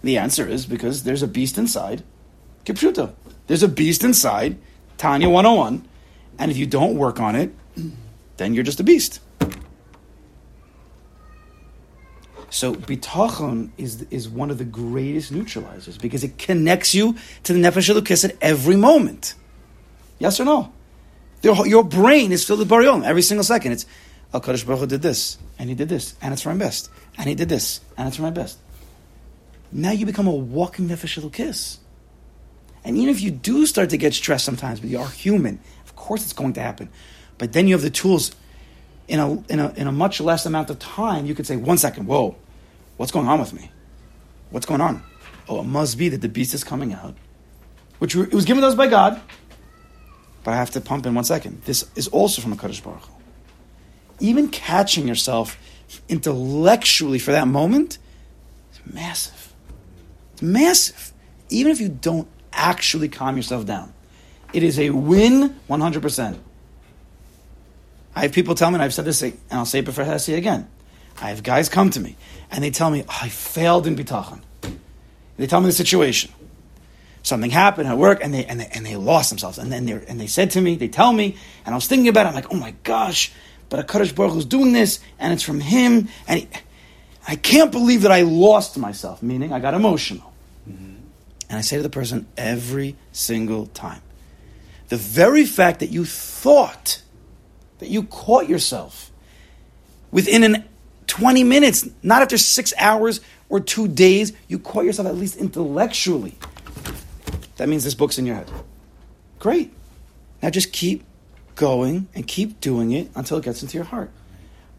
The 0.03 0.17
answer 0.17 0.47
is 0.47 0.65
because 0.65 1.03
there's 1.03 1.23
a 1.23 1.27
beast 1.27 1.57
inside. 1.57 2.03
Kipshuto. 2.65 3.13
There's 3.47 3.63
a 3.63 3.67
beast 3.67 4.03
inside, 4.03 4.57
Tanya 4.97 5.29
101, 5.29 5.87
and 6.37 6.51
if 6.51 6.57
you 6.57 6.65
don't 6.65 6.97
work 6.97 7.19
on 7.19 7.35
it, 7.35 7.53
then 8.37 8.53
you're 8.53 8.63
just 8.63 8.79
a 8.79 8.83
beast. 8.83 9.19
So 12.49 12.73
bitachon 12.73 13.71
is 13.77 14.03
is 14.11 14.29
one 14.29 14.49
of 14.49 14.57
the 14.57 14.65
greatest 14.65 15.33
neutralizers 15.33 15.99
because 15.99 16.23
it 16.23 16.37
connects 16.37 16.93
you 16.95 17.15
to 17.43 17.53
the 17.53 17.59
nefesh 17.59 17.93
elokis 17.93 18.23
at 18.23 18.37
every 18.41 18.75
moment. 18.75 19.33
Yes 20.19 20.39
or 20.39 20.45
no? 20.45 20.71
Your, 21.41 21.67
your 21.67 21.83
brain 21.83 22.31
is 22.31 22.45
filled 22.45 22.59
with 22.59 22.69
barion 22.69 23.03
every 23.03 23.21
single 23.21 23.43
second. 23.43 23.73
It's 23.73 23.85
Al 24.33 24.41
Kadosh 24.41 24.65
Baruch 24.65 24.79
Hu 24.79 24.87
did 24.87 25.01
this 25.01 25.37
and 25.57 25.69
he 25.69 25.75
did 25.75 25.89
this 25.89 26.15
and 26.21 26.33
it's 26.33 26.41
for 26.41 26.49
my 26.49 26.57
best 26.57 26.89
and 27.17 27.27
he 27.27 27.35
did 27.35 27.49
this 27.49 27.81
and 27.97 28.07
it's 28.07 28.17
for 28.17 28.23
my 28.23 28.31
best. 28.31 28.59
Now 29.71 29.91
you 29.91 30.05
become 30.05 30.27
a 30.27 30.31
walking 30.31 30.87
nefesh 30.87 31.19
elokis. 31.19 31.77
And 32.83 32.97
even 32.97 33.09
if 33.09 33.21
you 33.21 33.31
do 33.31 33.65
start 33.65 33.89
to 33.89 33.97
get 33.97 34.13
stressed 34.13 34.45
sometimes, 34.45 34.79
but 34.79 34.89
you 34.89 34.99
are 34.99 35.09
human, 35.09 35.59
of 35.85 35.95
course 35.95 36.23
it's 36.23 36.33
going 36.33 36.53
to 36.53 36.61
happen. 36.61 36.89
But 37.37 37.53
then 37.53 37.67
you 37.67 37.73
have 37.73 37.81
the 37.81 37.89
tools 37.89 38.31
in 39.07 39.19
a, 39.19 39.33
in 39.51 39.59
a, 39.59 39.73
in 39.73 39.87
a 39.87 39.91
much 39.91 40.21
less 40.21 40.45
amount 40.45 40.69
of 40.69 40.79
time. 40.79 41.25
You 41.25 41.35
could 41.35 41.47
say, 41.47 41.55
one 41.55 41.77
second, 41.77 42.07
whoa, 42.07 42.35
what's 42.97 43.11
going 43.11 43.27
on 43.27 43.39
with 43.39 43.53
me? 43.53 43.71
What's 44.51 44.65
going 44.65 44.81
on? 44.81 45.03
Oh, 45.49 45.59
it 45.59 45.63
must 45.63 45.97
be 45.97 46.09
that 46.09 46.21
the 46.21 46.29
beast 46.29 46.53
is 46.53 46.63
coming 46.63 46.93
out, 46.93 47.15
which 47.99 48.15
it 48.15 48.33
was 48.33 48.45
given 48.45 48.61
to 48.61 48.67
us 48.67 48.75
by 48.75 48.87
God. 48.87 49.19
But 50.43 50.51
I 50.53 50.57
have 50.57 50.71
to 50.71 50.81
pump 50.81 51.05
in 51.05 51.15
one 51.15 51.23
second. 51.23 51.63
This 51.63 51.89
is 51.95 52.07
also 52.07 52.41
from 52.41 52.53
a 52.53 52.55
Kaddish 52.55 52.81
Baruch. 52.81 53.09
Even 54.19 54.49
catching 54.49 55.07
yourself 55.07 55.57
intellectually 56.09 57.19
for 57.19 57.31
that 57.31 57.47
moment 57.47 57.97
is 58.73 58.93
massive. 58.93 59.53
It's 60.33 60.41
massive. 60.41 61.13
Even 61.49 61.71
if 61.71 61.79
you 61.79 61.89
don't 61.89 62.27
actually 62.53 63.09
calm 63.09 63.35
yourself 63.35 63.65
down, 63.65 63.93
it 64.53 64.63
is 64.63 64.79
a 64.79 64.89
win 64.89 65.55
100%. 65.69 66.37
I 68.15 68.21
have 68.21 68.31
people 68.31 68.55
tell 68.55 68.71
me, 68.71 68.75
and 68.75 68.83
I've 68.83 68.93
said 68.93 69.05
this, 69.05 69.21
and 69.21 69.37
I'll 69.51 69.65
say 69.65 69.79
it 69.79 69.85
before 69.85 70.05
I 70.05 70.17
say 70.17 70.33
it 70.33 70.37
again. 70.37 70.69
I 71.21 71.29
have 71.29 71.43
guys 71.43 71.69
come 71.69 71.89
to 71.91 71.99
me 71.99 72.15
and 72.51 72.63
they 72.63 72.71
tell 72.71 72.91
me, 72.91 73.03
oh, 73.07 73.19
I 73.21 73.29
failed 73.29 73.87
in 73.87 73.95
bitachon. 73.95 74.41
They 75.37 75.47
tell 75.47 75.61
me 75.61 75.67
the 75.67 75.73
situation. 75.73 76.31
Something 77.23 77.51
happened 77.51 77.87
at 77.87 77.97
work 77.97 78.19
and 78.21 78.33
they, 78.33 78.45
and 78.45 78.59
they, 78.59 78.67
and 78.67 78.85
they 78.85 78.95
lost 78.95 79.29
themselves. 79.29 79.57
And 79.57 79.71
then 79.71 79.85
they 79.85 79.93
and 79.93 80.19
they 80.19 80.27
said 80.27 80.51
to 80.51 80.61
me, 80.61 80.75
they 80.75 80.87
tell 80.87 81.11
me, 81.11 81.35
and 81.65 81.73
I 81.73 81.77
was 81.77 81.87
thinking 81.87 82.07
about 82.07 82.25
it, 82.25 82.29
I'm 82.29 82.35
like, 82.35 82.51
oh 82.51 82.57
my 82.57 82.75
gosh, 82.83 83.31
but 83.69 83.85
HaKadosh 83.85 84.15
Baruch 84.15 84.33
Hu's 84.33 84.45
doing 84.45 84.73
this 84.73 84.99
and 85.19 85.33
it's 85.33 85.43
from 85.43 85.59
him. 85.59 86.09
And 86.27 86.41
he, 86.41 86.47
I 87.27 87.35
can't 87.35 87.71
believe 87.71 88.03
that 88.03 88.11
I 88.11 88.21
lost 88.21 88.77
myself, 88.77 89.23
meaning 89.23 89.51
I 89.51 89.59
got 89.59 89.73
emotional. 89.73 90.33
Mm-hmm. 90.69 90.95
And 91.49 91.57
I 91.57 91.61
say 91.61 91.77
to 91.77 91.83
the 91.83 91.89
person 91.89 92.27
every 92.37 92.95
single 93.11 93.67
time, 93.67 94.01
the 94.89 94.97
very 94.97 95.45
fact 95.45 95.79
that 95.79 95.89
you 95.89 96.05
thought 96.05 97.01
that 97.79 97.89
you 97.89 98.03
caught 98.03 98.47
yourself 98.47 99.11
within 100.11 100.43
an 100.43 100.65
20 101.07 101.43
minutes, 101.43 101.87
not 102.03 102.21
after 102.21 102.37
six 102.37 102.73
hours 102.77 103.21
or 103.49 103.59
two 103.59 103.87
days, 103.87 104.33
you 104.47 104.59
caught 104.59 104.85
yourself 104.85 105.07
at 105.07 105.15
least 105.15 105.37
intellectually. 105.37 106.35
That 107.57 107.69
means 107.69 107.83
this 107.83 107.93
book's 107.93 108.17
in 108.17 108.25
your 108.25 108.35
head. 108.35 108.49
Great. 109.39 109.73
Now 110.41 110.49
just 110.49 110.73
keep 110.73 111.03
going 111.55 112.07
and 112.13 112.27
keep 112.27 112.59
doing 112.59 112.91
it 112.91 113.09
until 113.15 113.37
it 113.37 113.43
gets 113.43 113.61
into 113.61 113.77
your 113.77 113.85
heart. 113.85 114.11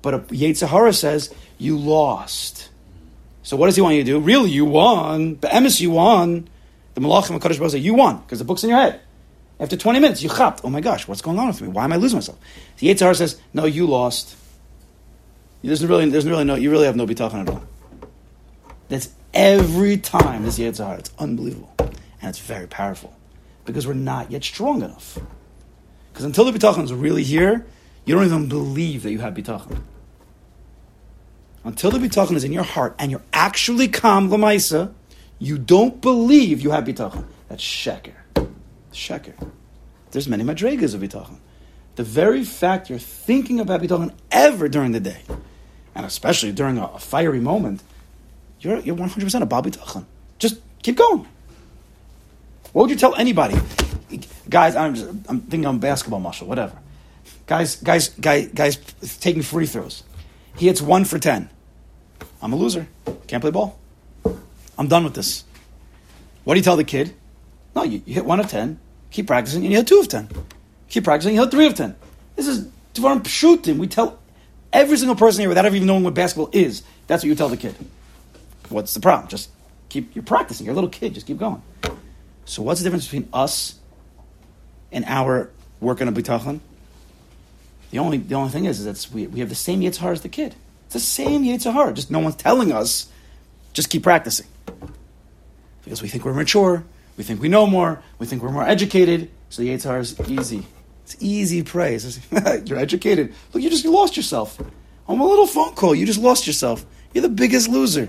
But 0.02 0.28
Yetzer 0.28 0.68
Hara 0.68 0.92
says, 0.92 1.34
you 1.58 1.76
lost. 1.76 2.68
So 3.42 3.56
what 3.56 3.66
does 3.66 3.76
he 3.76 3.82
want 3.82 3.96
you 3.96 4.04
to 4.04 4.06
do? 4.06 4.20
Really, 4.20 4.50
you 4.50 4.64
won. 4.64 5.34
But 5.34 5.50
Emes, 5.50 5.80
you 5.80 5.90
won. 5.90 6.48
The 6.94 7.00
Malachim 7.00 7.38
HaKadosh 7.38 7.58
Baruch 7.58 7.72
say, 7.72 7.78
you 7.78 7.94
won, 7.94 8.18
because 8.18 8.38
the 8.38 8.44
book's 8.44 8.62
in 8.64 8.70
your 8.70 8.78
head. 8.78 9.00
After 9.58 9.76
20 9.76 10.00
minutes, 10.00 10.22
you 10.22 10.28
chapped. 10.28 10.60
Oh 10.64 10.70
my 10.70 10.80
gosh, 10.80 11.08
what's 11.08 11.22
going 11.22 11.38
on 11.38 11.48
with 11.48 11.60
me? 11.62 11.68
Why 11.68 11.84
am 11.84 11.92
I 11.92 11.96
losing 11.96 12.18
myself? 12.18 12.38
The 12.78 12.88
Yetzer 12.88 13.00
Hara 13.00 13.14
says, 13.14 13.40
no, 13.54 13.64
you 13.64 13.86
lost. 13.86 14.36
There's 15.62 15.84
really, 15.84 16.08
there's 16.10 16.26
really 16.26 16.44
no, 16.44 16.54
you 16.54 16.70
really 16.70 16.86
have 16.86 16.96
no 16.96 17.06
bitachon 17.06 17.42
at 17.42 17.48
all. 17.48 17.62
That's 18.88 19.08
every 19.34 19.96
time 19.96 20.44
this 20.44 20.58
Yetzer 20.58 20.86
Hara. 20.86 20.98
It's 20.98 21.12
unbelievable. 21.18 21.74
And 21.78 22.30
it's 22.30 22.38
very 22.38 22.66
powerful. 22.66 23.16
Because 23.64 23.86
we're 23.86 23.94
not 23.94 24.30
yet 24.30 24.44
strong 24.44 24.82
enough. 24.82 25.18
Because 26.16 26.24
until 26.24 26.50
the 26.50 26.58
bitachon 26.58 26.82
is 26.82 26.94
really 26.94 27.22
here, 27.22 27.66
you 28.06 28.14
don't 28.14 28.24
even 28.24 28.48
believe 28.48 29.02
that 29.02 29.10
you 29.10 29.18
have 29.18 29.34
bitachon. 29.34 29.82
Until 31.62 31.90
the 31.90 31.98
bitachon 31.98 32.36
is 32.36 32.42
in 32.42 32.54
your 32.54 32.62
heart 32.62 32.94
and 32.98 33.10
you're 33.10 33.22
actually 33.34 33.86
calm 33.86 34.30
lamaisa, 34.30 34.94
you 35.38 35.58
don't 35.58 36.00
believe 36.00 36.62
you 36.62 36.70
have 36.70 36.84
bitachon. 36.84 37.26
That's 37.50 37.62
sheker. 37.62 38.14
Sheker. 38.94 39.34
There's 40.12 40.26
many 40.26 40.42
madregas 40.42 40.94
of 40.94 41.02
bitachon. 41.02 41.36
The 41.96 42.04
very 42.04 42.44
fact 42.44 42.88
you're 42.88 42.98
thinking 42.98 43.60
about 43.60 43.82
bitachon 43.82 44.14
ever 44.30 44.70
during 44.70 44.92
the 44.92 45.00
day, 45.00 45.20
and 45.94 46.06
especially 46.06 46.50
during 46.50 46.78
a, 46.78 46.86
a 46.86 46.98
fiery 46.98 47.40
moment, 47.40 47.82
you're, 48.60 48.78
you're 48.78 48.96
100% 48.96 49.42
a 49.42 49.44
bal 49.44 49.62
bitachon. 49.62 50.06
Just 50.38 50.62
keep 50.82 50.96
going. 50.96 51.28
What 52.72 52.84
would 52.84 52.90
you 52.90 52.96
tell 52.96 53.14
anybody? 53.16 53.58
Guys, 54.48 54.76
I'm, 54.76 54.94
just, 54.94 55.08
I'm 55.28 55.40
thinking 55.40 55.66
on 55.66 55.78
basketball 55.78 56.20
muscle, 56.20 56.46
whatever. 56.46 56.78
Guys, 57.46 57.76
guys, 57.76 58.08
guy, 58.08 58.42
guys 58.42 58.76
taking 59.20 59.42
free 59.42 59.66
throws. 59.66 60.04
He 60.56 60.66
hits 60.66 60.80
one 60.80 61.04
for 61.04 61.18
10. 61.18 61.48
I'm 62.40 62.52
a 62.52 62.56
loser. 62.56 62.86
Can't 63.26 63.40
play 63.40 63.50
ball. 63.50 63.78
I'm 64.78 64.88
done 64.88 65.04
with 65.04 65.14
this. 65.14 65.44
What 66.44 66.54
do 66.54 66.60
you 66.60 66.64
tell 66.64 66.76
the 66.76 66.84
kid? 66.84 67.14
No, 67.74 67.82
you, 67.82 68.02
you 68.06 68.14
hit 68.14 68.24
one 68.24 68.40
of 68.40 68.48
10, 68.48 68.78
keep 69.10 69.26
practicing, 69.26 69.62
and 69.62 69.72
you 69.72 69.78
hit 69.78 69.86
two 69.86 69.98
of 69.98 70.08
10. 70.08 70.28
Keep 70.88 71.04
practicing, 71.04 71.34
you 71.34 71.40
hit 71.40 71.50
three 71.50 71.66
of 71.66 71.74
10. 71.74 71.94
This 72.36 72.46
is 72.46 72.66
Dvarim 72.94 73.22
Pshutim. 73.22 73.78
We 73.78 73.86
tell 73.86 74.18
every 74.72 74.96
single 74.96 75.16
person 75.16 75.40
here 75.40 75.48
without 75.48 75.66
ever 75.66 75.76
even 75.76 75.86
knowing 75.86 76.04
what 76.04 76.14
basketball 76.14 76.50
is. 76.52 76.82
That's 77.06 77.22
what 77.22 77.28
you 77.28 77.34
tell 77.34 77.48
the 77.48 77.56
kid. 77.56 77.74
What's 78.68 78.94
the 78.94 79.00
problem? 79.00 79.28
Just 79.28 79.50
keep, 79.88 80.14
you're 80.14 80.24
practicing. 80.24 80.66
You're 80.66 80.72
a 80.72 80.76
little 80.76 80.90
kid, 80.90 81.14
just 81.14 81.26
keep 81.26 81.38
going. 81.38 81.62
So 82.44 82.62
what's 82.62 82.80
the 82.80 82.84
difference 82.84 83.06
between 83.06 83.28
us 83.32 83.74
and 84.92 85.04
our 85.06 85.50
work 85.80 86.00
on 86.00 86.08
a 86.08 86.12
bitachon? 86.12 86.60
The 87.90 87.98
only, 87.98 88.18
the 88.18 88.34
only 88.34 88.50
thing 88.50 88.64
is, 88.64 88.80
is 88.80 88.84
that 88.84 89.14
we, 89.14 89.26
we 89.26 89.40
have 89.40 89.48
the 89.48 89.54
same 89.54 89.80
Yitzhar 89.80 90.12
as 90.12 90.22
the 90.22 90.28
kid. 90.28 90.54
It's 90.86 90.94
the 90.94 91.00
same 91.00 91.44
Yitzhar, 91.44 91.94
just 91.94 92.10
no 92.10 92.18
one's 92.18 92.36
telling 92.36 92.72
us, 92.72 93.08
just 93.72 93.90
keep 93.90 94.02
practicing. 94.02 94.46
Because 95.84 96.02
we 96.02 96.08
think 96.08 96.24
we're 96.24 96.34
mature, 96.34 96.84
we 97.16 97.24
think 97.24 97.40
we 97.40 97.48
know 97.48 97.66
more, 97.66 98.02
we 98.18 98.26
think 98.26 98.42
we're 98.42 98.50
more 98.50 98.66
educated, 98.66 99.30
so 99.50 99.62
the 99.62 99.68
Yitzhar 99.68 100.00
is 100.00 100.18
easy. 100.28 100.66
It's 101.04 101.16
easy 101.20 101.62
praise. 101.62 102.20
You're 102.64 102.78
educated. 102.78 103.32
Look, 103.52 103.62
you 103.62 103.70
just 103.70 103.84
you 103.84 103.92
lost 103.92 104.16
yourself. 104.16 104.60
On 105.06 105.20
a 105.20 105.24
little 105.24 105.46
phone 105.46 105.74
call, 105.74 105.94
you 105.94 106.04
just 106.04 106.18
lost 106.18 106.48
yourself. 106.48 106.84
You're 107.14 107.22
the 107.22 107.28
biggest 107.28 107.68
loser. 107.68 108.08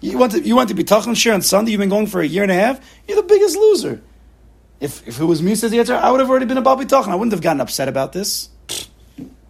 You 0.00 0.18
want 0.18 0.32
to 0.32 0.40
you 0.40 0.56
want 0.56 0.68
to 0.68 0.74
be 0.74 0.84
Tachan 0.84 1.16
Shir 1.16 1.34
on 1.34 1.42
Sunday, 1.42 1.70
you've 1.72 1.80
been 1.80 1.88
going 1.88 2.08
for 2.08 2.20
a 2.20 2.26
year 2.26 2.42
and 2.42 2.52
a 2.52 2.56
half, 2.56 2.80
you're 3.06 3.16
the 3.16 3.26
biggest 3.26 3.56
loser. 3.56 4.00
If, 4.80 5.06
if 5.08 5.20
it 5.20 5.24
was 5.24 5.42
me, 5.42 5.54
says 5.54 5.70
the 5.70 5.80
answer, 5.80 5.94
I 5.94 6.10
would 6.10 6.20
have 6.20 6.30
already 6.30 6.46
been 6.46 6.58
a 6.58 6.62
bal 6.62 6.76
bitachon. 6.76 7.08
I 7.08 7.14
wouldn't 7.16 7.32
have 7.32 7.42
gotten 7.42 7.60
upset 7.60 7.88
about 7.88 8.12
this. 8.12 8.48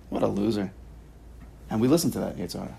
What 0.09 0.23
a 0.23 0.27
loser. 0.27 0.73
And 1.69 1.83
we 1.83 1.87
listen 1.88 2.11
to 2.12 2.21
that, 2.21 2.38
Yetzer 2.38 2.61
Hara. 2.61 2.79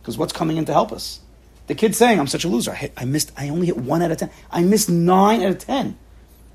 Because 0.00 0.16
what's 0.16 0.32
coming 0.32 0.56
in 0.56 0.64
to 0.64 0.72
help 0.72 0.90
us? 0.90 1.20
The 1.66 1.74
kid's 1.74 1.98
saying, 1.98 2.18
I'm 2.18 2.26
such 2.26 2.44
a 2.44 2.48
loser. 2.48 2.70
I, 2.70 2.76
hit, 2.76 2.92
I 2.96 3.04
missed, 3.04 3.30
I 3.36 3.50
only 3.50 3.66
hit 3.66 3.76
one 3.76 4.00
out 4.00 4.10
of 4.10 4.16
ten. 4.16 4.30
I 4.50 4.62
missed 4.62 4.88
nine 4.88 5.42
out 5.42 5.50
of 5.50 5.58
ten. 5.58 5.98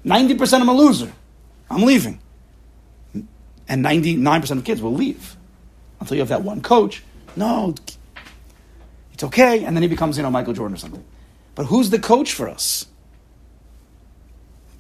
90% 0.06 0.62
I'm 0.62 0.70
a 0.70 0.74
loser. 0.74 1.14
I'm 1.70 1.84
leaving. 1.84 2.20
And 3.14 3.86
99% 3.86 4.58
of 4.58 4.64
kids 4.64 4.82
will 4.82 4.94
leave. 4.94 5.36
Until 6.00 6.16
you 6.16 6.22
have 6.22 6.30
that 6.30 6.44
one 6.44 6.62
coach. 6.62 7.04
No, 7.36 7.76
it's 9.14 9.24
okay. 9.24 9.66
And 9.66 9.76
then 9.76 9.84
he 9.84 9.90
becomes, 9.90 10.18
you 10.18 10.24
know, 10.24 10.32
Michael 10.32 10.54
Jordan 10.54 10.76
or 10.76 10.80
something. 10.80 11.04
But 11.56 11.66
who's 11.66 11.90
the 11.90 12.00
coach 12.00 12.34
for 12.34 12.48
us? 12.48 12.86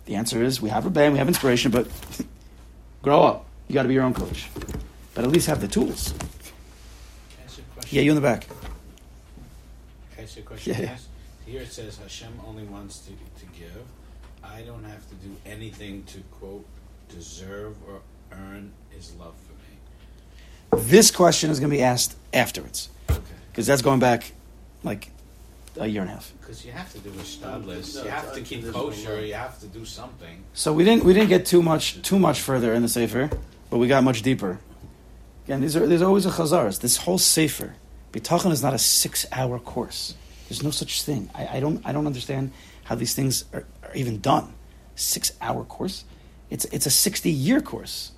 The 0.07 0.15
answer 0.15 0.41
is 0.41 0.61
we 0.61 0.69
have 0.69 0.85
a 0.85 0.89
band, 0.89 1.13
we 1.13 1.19
have 1.19 1.27
inspiration, 1.27 1.69
but 1.69 1.87
grow 3.01 3.23
up. 3.23 3.45
You 3.67 3.73
got 3.73 3.83
to 3.83 3.89
be 3.89 3.93
your 3.93 4.03
own 4.03 4.13
coach. 4.13 4.49
But 5.13 5.25
at 5.25 5.29
least 5.31 5.47
have 5.47 5.59
the 5.59 5.67
tools. 5.67 6.13
Can 6.13 7.39
I 7.41 7.43
ask 7.43 7.57
you 7.57 7.63
a 7.69 7.73
question? 7.73 7.95
Yeah, 7.97 8.01
you 8.03 8.11
in 8.11 8.15
the 8.15 8.21
back. 8.21 8.47
Can 8.47 10.19
I 10.19 10.21
ask 10.23 10.37
you 10.37 10.43
a 10.43 10.45
question? 10.45 10.73
Yeah. 10.73 10.81
Yes. 10.81 11.07
Here 11.45 11.61
it 11.61 11.71
says 11.71 11.97
Hashem 11.97 12.39
only 12.47 12.63
wants 12.63 12.99
to, 12.99 13.11
to 13.11 13.45
give. 13.57 13.83
I 14.43 14.61
don't 14.61 14.85
have 14.85 15.07
to 15.09 15.15
do 15.15 15.35
anything 15.45 16.03
to 16.05 16.19
quote 16.39 16.65
deserve 17.09 17.75
or 17.87 17.99
earn 18.31 18.71
His 18.91 19.13
love 19.15 19.33
for 19.45 19.53
me. 19.53 20.83
This 20.83 21.11
question 21.11 21.49
is 21.49 21.59
going 21.59 21.69
to 21.69 21.75
be 21.75 21.83
asked 21.83 22.15
afterwards 22.33 22.89
Okay. 23.09 23.21
because 23.51 23.67
that's 23.67 23.81
going 23.81 23.99
back 23.99 24.31
like 24.83 25.09
a 25.79 25.87
year 25.87 26.01
and 26.01 26.09
a 26.09 26.13
half. 26.13 26.33
Because 26.39 26.65
you 26.65 26.71
have 26.71 26.91
to 26.93 26.99
do 26.99 27.09
a 27.09 27.23
shtadlis. 27.23 28.03
You 28.03 28.09
have 28.09 28.33
to 28.33 28.41
keep 28.41 28.71
kosher. 28.71 29.25
You 29.25 29.33
have 29.33 29.59
to 29.59 29.67
do 29.67 29.85
something. 29.85 30.43
So 30.53 30.73
we 30.73 30.83
didn't 30.83 31.03
we 31.03 31.13
didn't 31.13 31.29
get 31.29 31.45
too 31.45 31.61
much 31.61 32.01
too 32.01 32.19
much 32.19 32.41
further 32.41 32.73
in 32.73 32.81
the 32.81 32.87
sefer, 32.89 33.29
but 33.69 33.77
we 33.77 33.87
got 33.87 34.03
much 34.03 34.21
deeper. 34.21 34.59
Again, 35.45 35.61
these 35.61 35.75
are, 35.77 35.87
there's 35.87 36.01
always 36.01 36.25
a 36.25 36.29
chazars. 36.31 36.81
This 36.81 36.97
whole 36.97 37.17
sefer, 37.17 37.75
bitachon 38.11 38.51
is 38.51 38.61
not 38.61 38.73
a 38.73 38.77
six 38.77 39.25
hour 39.31 39.59
course. 39.59 40.13
There's 40.49 40.63
no 40.63 40.71
such 40.71 41.03
thing. 41.03 41.29
I, 41.33 41.57
I 41.57 41.59
don't 41.59 41.81
I 41.85 41.91
don't 41.91 42.07
understand 42.07 42.51
how 42.83 42.95
these 42.95 43.13
things 43.13 43.45
are, 43.53 43.65
are 43.83 43.95
even 43.95 44.19
done. 44.19 44.53
Six 44.95 45.31
hour 45.41 45.63
course. 45.63 46.03
It's 46.49 46.65
it's 46.65 46.85
a 46.85 46.89
sixty 46.91 47.31
year 47.31 47.61
course. 47.61 48.11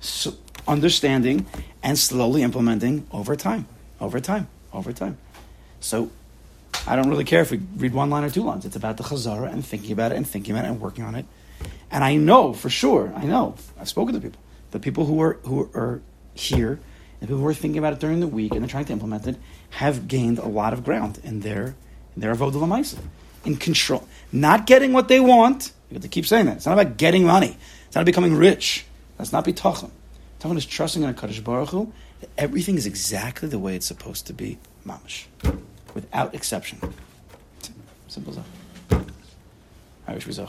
So 0.00 0.34
understanding 0.66 1.46
and 1.82 1.98
slowly 1.98 2.42
implementing 2.42 3.06
over 3.10 3.36
time, 3.36 3.66
over 4.00 4.20
time, 4.20 4.48
over 4.72 4.92
time. 4.92 5.18
So 5.80 6.10
I 6.86 6.96
don't 6.96 7.08
really 7.08 7.24
care 7.24 7.40
if 7.42 7.50
we 7.50 7.60
read 7.76 7.92
one 7.92 8.10
line 8.10 8.24
or 8.24 8.30
two 8.30 8.42
lines. 8.42 8.64
It's 8.64 8.76
about 8.76 8.96
the 8.96 9.02
chazara 9.02 9.52
and 9.52 9.64
thinking 9.64 9.92
about 9.92 10.12
it 10.12 10.16
and 10.16 10.26
thinking 10.26 10.54
about 10.54 10.64
it 10.64 10.68
and 10.68 10.80
working 10.80 11.04
on 11.04 11.14
it. 11.14 11.26
And 11.90 12.04
I 12.04 12.16
know 12.16 12.52
for 12.52 12.70
sure, 12.70 13.12
I 13.14 13.24
know, 13.24 13.54
I've 13.78 13.88
spoken 13.88 14.14
to 14.14 14.20
people, 14.20 14.40
the 14.70 14.78
people 14.78 15.04
who 15.04 15.20
are 15.20 15.34
who 15.44 15.70
are 15.74 16.00
here, 16.34 16.80
and 17.20 17.28
people 17.28 17.38
who 17.38 17.46
are 17.46 17.54
thinking 17.54 17.78
about 17.78 17.92
it 17.92 17.98
during 17.98 18.20
the 18.20 18.26
week 18.26 18.52
and 18.52 18.62
they're 18.62 18.68
trying 18.68 18.86
to 18.86 18.92
implement 18.92 19.26
it, 19.26 19.36
have 19.70 20.08
gained 20.08 20.38
a 20.38 20.46
lot 20.46 20.72
of 20.72 20.84
ground 20.84 21.20
in 21.22 21.40
their 21.40 21.74
in 22.14 22.22
their 22.22 22.34
avodah 22.34 22.52
lamaisa, 22.52 22.98
in 23.44 23.56
control, 23.56 24.06
not 24.32 24.66
getting 24.66 24.92
what 24.92 25.08
they 25.08 25.20
want. 25.20 25.72
You 25.90 25.94
have 25.94 26.02
to 26.02 26.08
keep 26.08 26.26
saying 26.26 26.46
that. 26.46 26.56
It's 26.56 26.66
not 26.66 26.78
about 26.78 26.96
getting 26.96 27.24
money. 27.24 27.56
It's 27.86 27.96
not 27.96 28.02
about 28.02 28.06
becoming 28.06 28.36
rich. 28.36 28.86
That's 29.18 29.32
not 29.32 29.44
bitachon. 29.44 29.90
Bitachon 30.38 30.56
is 30.56 30.64
trusting 30.64 31.02
in 31.02 31.10
a 31.10 31.12
Kadosh 31.12 31.42
Baruch 31.42 31.70
Hu 31.70 31.92
that 32.20 32.30
everything 32.38 32.76
is 32.76 32.86
exactly 32.86 33.48
the 33.48 33.58
way 33.58 33.74
it's 33.74 33.86
supposed 33.86 34.26
to 34.28 34.32
be, 34.32 34.58
mamish, 34.86 35.26
without 35.94 36.34
exception. 36.34 36.78
Simple 38.08 38.32
as 38.32 38.38
that. 38.90 39.04
I 40.08 40.14
wish 40.14 40.26
we 40.26 40.32
saw. 40.32 40.48